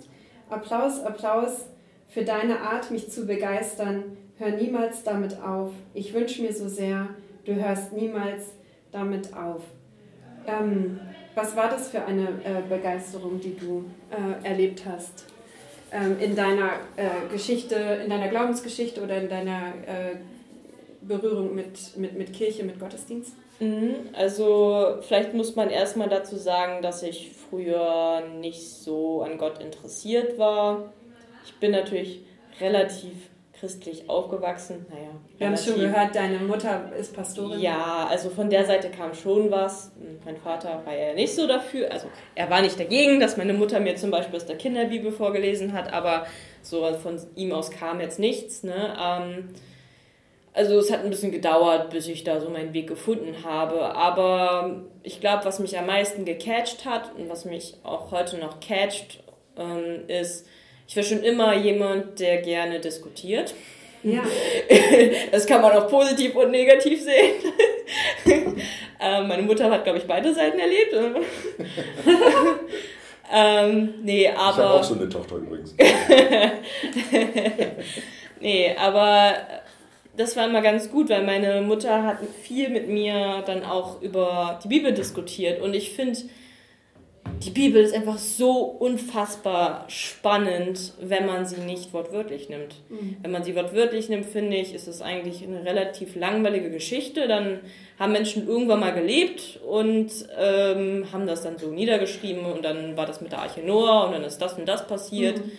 [0.49, 1.65] Applaus, Applaus
[2.07, 4.17] für deine Art, mich zu begeistern.
[4.37, 5.71] Hör niemals damit auf.
[5.93, 7.09] Ich wünsche mir so sehr,
[7.45, 8.51] du hörst niemals
[8.91, 9.61] damit auf.
[10.47, 10.99] Ähm,
[11.35, 15.25] was war das für eine äh, Begeisterung, die du äh, erlebt hast
[15.91, 20.15] ähm, in deiner äh, Geschichte, in deiner Glaubensgeschichte oder in deiner äh,
[21.01, 23.33] Berührung mit, mit, mit Kirche, mit Gottesdienst?
[23.59, 29.61] Mhm, also vielleicht muss man erstmal dazu sagen, dass ich früher nicht so an Gott
[29.61, 30.93] interessiert war.
[31.45, 32.21] Ich bin natürlich
[32.59, 33.29] relativ
[33.59, 34.85] christlich aufgewachsen.
[34.89, 37.59] Naja, wir haben es schon gehört, deine Mutter ist Pastorin.
[37.59, 39.91] Ja, also von der Seite kam schon was.
[40.25, 41.91] Mein Vater war ja nicht so dafür.
[41.91, 45.73] Also er war nicht dagegen, dass meine Mutter mir zum Beispiel aus der Kinderbibel vorgelesen
[45.73, 46.25] hat, aber
[46.61, 48.63] so von ihm aus kam jetzt nichts.
[48.63, 48.95] Ne?
[49.01, 49.49] Ähm,
[50.53, 53.95] also es hat ein bisschen gedauert, bis ich da so meinen Weg gefunden habe.
[53.95, 58.59] Aber ich glaube, was mich am meisten gecatcht hat und was mich auch heute noch
[58.59, 59.23] catcht,
[59.57, 60.47] ähm, ist,
[60.87, 63.53] ich war schon immer jemand, der gerne diskutiert.
[64.03, 64.23] Ja.
[65.31, 67.33] Das kann man auch positiv und negativ sehen.
[69.01, 70.93] ähm, meine Mutter hat, glaube ich, beide Seiten erlebt.
[73.33, 74.49] ähm, nee, aber.
[74.49, 75.75] Ich habe auch so eine Tochter übrigens.
[78.39, 79.33] nee, aber
[80.15, 84.59] das war immer ganz gut, weil meine Mutter hat viel mit mir dann auch über
[84.63, 85.61] die Bibel diskutiert.
[85.61, 86.17] Und ich finde,
[87.41, 92.75] die Bibel ist einfach so unfassbar spannend, wenn man sie nicht wortwörtlich nimmt.
[92.89, 93.17] Mhm.
[93.21, 97.27] Wenn man sie wortwörtlich nimmt, finde ich, ist es eigentlich eine relativ langweilige Geschichte.
[97.27, 97.59] Dann
[97.99, 103.05] haben Menschen irgendwann mal gelebt und ähm, haben das dann so niedergeschrieben und dann war
[103.05, 105.37] das mit der Arche Noah und dann ist das und das passiert.
[105.37, 105.51] Mhm.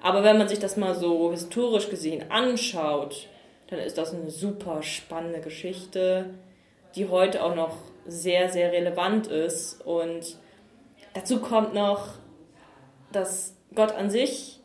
[0.00, 3.26] Aber wenn man sich das mal so historisch gesehen anschaut,
[3.68, 6.30] dann ist das eine super spannende Geschichte,
[6.94, 7.76] die heute auch noch
[8.06, 10.38] sehr, sehr relevant ist und
[11.18, 12.10] Dazu kommt noch,
[13.10, 14.60] dass Gott an sich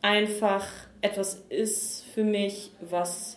[0.00, 0.66] einfach
[1.02, 3.36] etwas ist für mich, was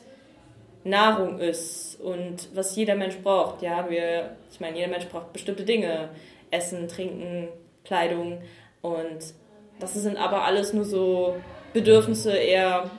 [0.86, 3.62] Nahrung ist und was jeder Mensch braucht.
[3.62, 6.08] Ja, wir, ich meine, jeder Mensch braucht bestimmte Dinge.
[6.52, 7.50] Essen, Trinken,
[7.84, 8.42] Kleidung.
[8.82, 9.34] Und
[9.82, 11.36] das sind aber alles nur so
[11.74, 12.90] Bedürfnisse eher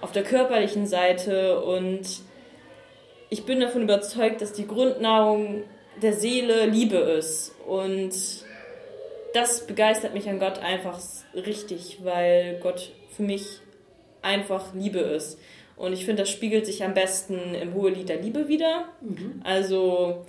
[0.00, 1.60] auf der körperlichen Seite.
[1.62, 2.20] Und
[3.28, 5.64] ich bin davon überzeugt, dass die Grundnahrung
[6.00, 7.56] der Seele Liebe ist.
[7.66, 8.46] Und
[9.34, 10.98] das begeistert mich an Gott einfach
[11.34, 13.60] richtig, weil Gott für mich
[14.22, 15.38] einfach Liebe ist.
[15.76, 18.88] Und ich finde, das spiegelt sich am besten im Hohelied der Liebe wieder.
[19.00, 19.40] Mhm.
[19.44, 20.24] Also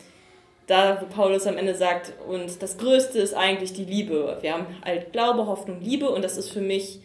[0.67, 4.37] da, wo Paulus am Ende sagt, und das Größte ist eigentlich die Liebe.
[4.41, 6.99] Wir haben halt Glaube, Hoffnung, Liebe und das ist für mich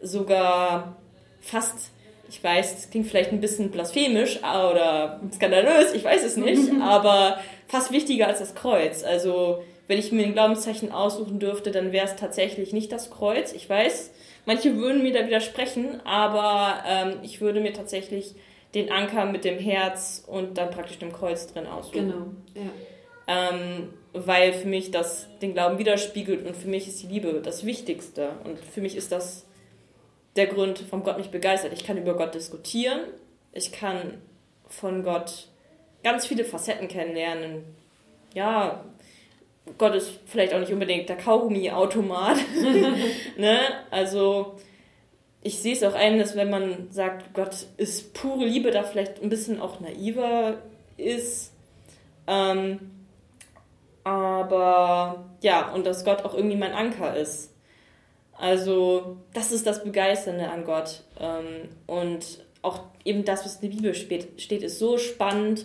[0.00, 0.96] sogar
[1.40, 1.90] fast,
[2.30, 7.38] ich weiß, es klingt vielleicht ein bisschen blasphemisch oder skandalös, ich weiß es nicht, aber
[7.68, 9.04] fast wichtiger als das Kreuz.
[9.04, 13.52] Also wenn ich mir ein Glaubenszeichen aussuchen dürfte, dann wäre es tatsächlich nicht das Kreuz.
[13.52, 14.12] Ich weiß,
[14.44, 18.34] manche würden mir da widersprechen, aber ähm, ich würde mir tatsächlich
[18.74, 22.08] den Anker mit dem Herz und dann praktisch dem Kreuz drin aussuchen.
[22.08, 23.50] Genau, ja.
[23.52, 27.64] ähm, weil für mich das den Glauben widerspiegelt und für mich ist die Liebe das
[27.64, 28.30] Wichtigste.
[28.44, 29.46] Und für mich ist das
[30.34, 31.72] der Grund, warum Gott mich begeistert.
[31.72, 33.00] Ich kann über Gott diskutieren,
[33.52, 34.20] ich kann
[34.68, 35.48] von Gott
[36.02, 37.64] ganz viele Facetten kennenlernen.
[38.34, 38.84] Ja,
[39.78, 42.36] Gott ist vielleicht auch nicht unbedingt der Kaugummi-Automat.
[43.36, 43.58] ne?
[43.90, 44.56] Also
[45.42, 49.22] ich sehe es auch ein, dass wenn man sagt, Gott ist pure Liebe, da vielleicht
[49.22, 50.58] ein bisschen auch naiver
[50.96, 51.52] ist.
[52.26, 52.90] Ähm,
[54.02, 57.52] aber ja, und dass Gott auch irgendwie mein Anker ist.
[58.38, 61.02] Also, das ist das Begeisternde an Gott.
[61.18, 65.64] Ähm, und auch eben das, was in der Bibel steht, ist so spannend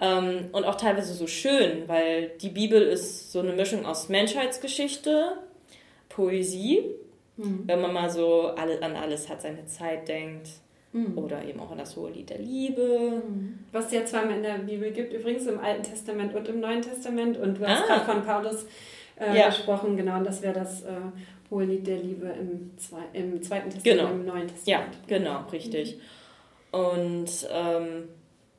[0.00, 5.32] ähm, und auch teilweise so schön, weil die Bibel ist so eine Mischung aus Menschheitsgeschichte,
[6.08, 6.84] Poesie,
[7.36, 7.64] mhm.
[7.66, 10.48] wenn man mal so alle, an alles hat seine Zeit denkt.
[10.92, 11.18] Mhm.
[11.18, 13.22] Oder eben auch an das hohe Lied der Liebe.
[13.28, 13.58] Mhm.
[13.72, 16.80] Was es ja zweimal in der Bibel gibt, übrigens im Alten Testament und im Neuen
[16.80, 17.36] Testament.
[17.36, 17.86] Und du hast ah.
[17.86, 18.66] gerade von Paulus
[19.20, 19.46] äh, ja.
[19.46, 20.92] gesprochen, genau, und das wäre das äh,
[21.50, 24.10] hohe Lied der Liebe im, Zwei im Zweiten Testament, genau.
[24.10, 24.94] im Neuen Testament.
[25.08, 25.96] Ja, genau, richtig.
[25.96, 26.78] Mhm.
[26.78, 28.08] Und ähm,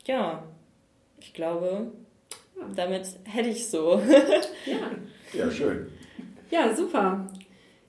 [0.06, 0.44] ja,
[1.20, 1.88] ich glaube,
[2.58, 2.64] ja.
[2.76, 4.02] damit hätte ich so.
[4.66, 4.92] ja.
[5.34, 5.88] ja, schön.
[6.52, 7.28] Ja, super.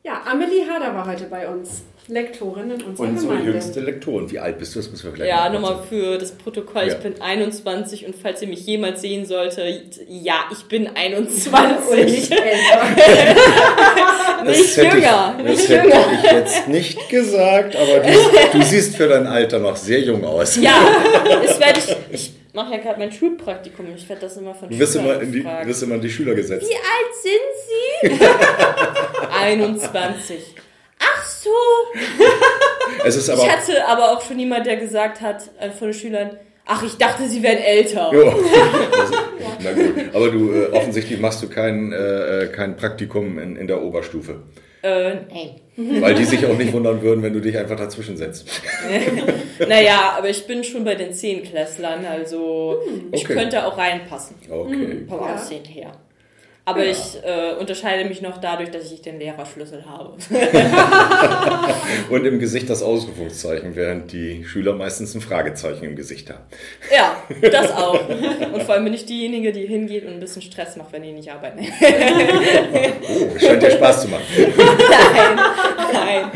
[0.02, 1.82] Ja, Amelie Hader war heute bei uns.
[2.08, 3.52] Lektorin in unserer Unsere Gemeinde.
[3.52, 4.30] jüngste Lektorin.
[4.30, 4.80] Wie alt bist du?
[4.80, 6.88] Das müssen wir vielleicht Ja, nochmal für das Protokoll.
[6.88, 6.94] Ja.
[6.94, 11.52] Ich bin 21 und falls ihr mich jemals sehen solltet, ja, ich bin 21.
[11.52, 12.84] und nicht älter.
[14.44, 15.36] nicht jünger.
[15.38, 16.12] Ich, das hätte jünger.
[16.14, 20.56] ich jetzt nicht gesagt, aber du, du, siehst für dein Alter noch sehr jung aus.
[20.56, 20.80] Ja,
[21.44, 21.96] das werde ich.
[22.10, 23.86] Ich mache ja gerade mein Schulpraktikum.
[23.94, 26.10] Ich werde das immer von du wirst Schülern immer in die, wirst immer in die
[26.10, 26.66] Schüler gesetzt.
[26.68, 28.24] Wie alt sind Sie?
[29.40, 30.54] 21.
[30.98, 31.50] Ach so.
[33.04, 35.94] es ist aber ich hatte aber auch schon jemand, der gesagt hat äh, von den
[35.94, 38.10] Schülern, ach, ich dachte, sie wären älter.
[38.12, 38.34] Jo.
[39.40, 40.14] Das, na gut.
[40.14, 44.42] Aber du, äh, offensichtlich machst du kein, äh, kein Praktikum in, in der Oberstufe.
[44.82, 45.50] Äh, nein.
[46.00, 48.48] Weil die sich auch nicht wundern würden, wenn du dich einfach dazwischen setzt.
[49.68, 53.08] naja, aber ich bin schon bei den Zehnklässlern, also hm.
[53.12, 53.34] ich okay.
[53.34, 54.36] könnte auch reinpassen.
[54.48, 55.04] Okay.
[55.08, 55.34] Vom ja.
[55.34, 55.92] Aussehen her.
[56.70, 56.92] Aber ja.
[56.92, 60.14] ich äh, unterscheide mich noch dadurch, dass ich den Lehrerschlüssel habe.
[62.10, 66.44] Und im Gesicht das Ausrufungszeichen, während die Schüler meistens ein Fragezeichen im Gesicht haben.
[66.94, 68.08] Ja, das auch.
[68.08, 71.10] Und vor allem bin ich diejenige, die hingeht und ein bisschen Stress macht, wenn die
[71.10, 71.58] nicht arbeiten.
[71.58, 74.22] oh, scheint dir Spaß zu machen.
[74.36, 75.36] Nein,
[75.92, 76.30] nein,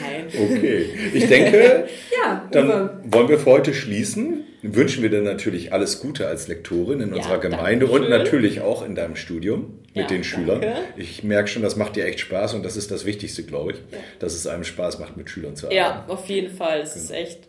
[0.00, 0.28] nein.
[0.32, 1.88] Okay, ich denke,
[2.22, 7.00] ja, dann wollen wir für heute schließen wünschen wir dir natürlich alles Gute als Lektorin
[7.00, 10.60] in ja, unserer Gemeinde und natürlich auch in deinem Studium mit ja, den Schülern.
[10.60, 10.80] Danke.
[10.96, 13.78] Ich merke schon, das macht dir echt Spaß und das ist das Wichtigste, glaube ich,
[14.18, 15.76] dass es einem Spaß macht, mit Schülern zu arbeiten.
[15.76, 16.80] Ja, auf jeden Fall.
[16.80, 17.04] Es genau.
[17.04, 17.47] ist echt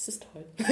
[0.00, 0.44] es ist toll.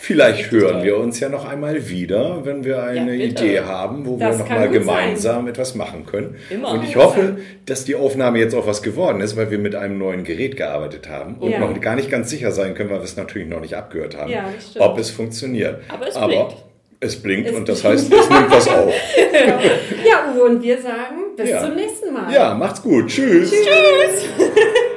[0.00, 0.84] Vielleicht hören toll.
[0.84, 4.44] wir uns ja noch einmal wieder, wenn wir eine ja, Idee haben, wo das wir
[4.44, 5.48] noch mal gemeinsam sein.
[5.48, 6.36] etwas machen können.
[6.50, 6.72] Immer.
[6.72, 9.96] Und ich hoffe, dass die Aufnahme jetzt auch was geworden ist, weil wir mit einem
[9.96, 11.58] neuen Gerät gearbeitet haben und ja.
[11.58, 14.30] noch gar nicht ganz sicher sein können, weil wir es natürlich noch nicht abgehört haben,
[14.30, 14.44] ja,
[14.78, 15.80] ob es funktioniert.
[15.88, 16.56] Aber es Aber blinkt.
[17.02, 18.92] Es blinkt es und das heißt, es nimmt was auf.
[20.06, 22.30] ja, Uwe, und wir sagen bis zum nächsten Mal.
[22.30, 23.06] Ja, macht's gut.
[23.08, 23.50] Tschüss.
[23.50, 24.28] Tschüss.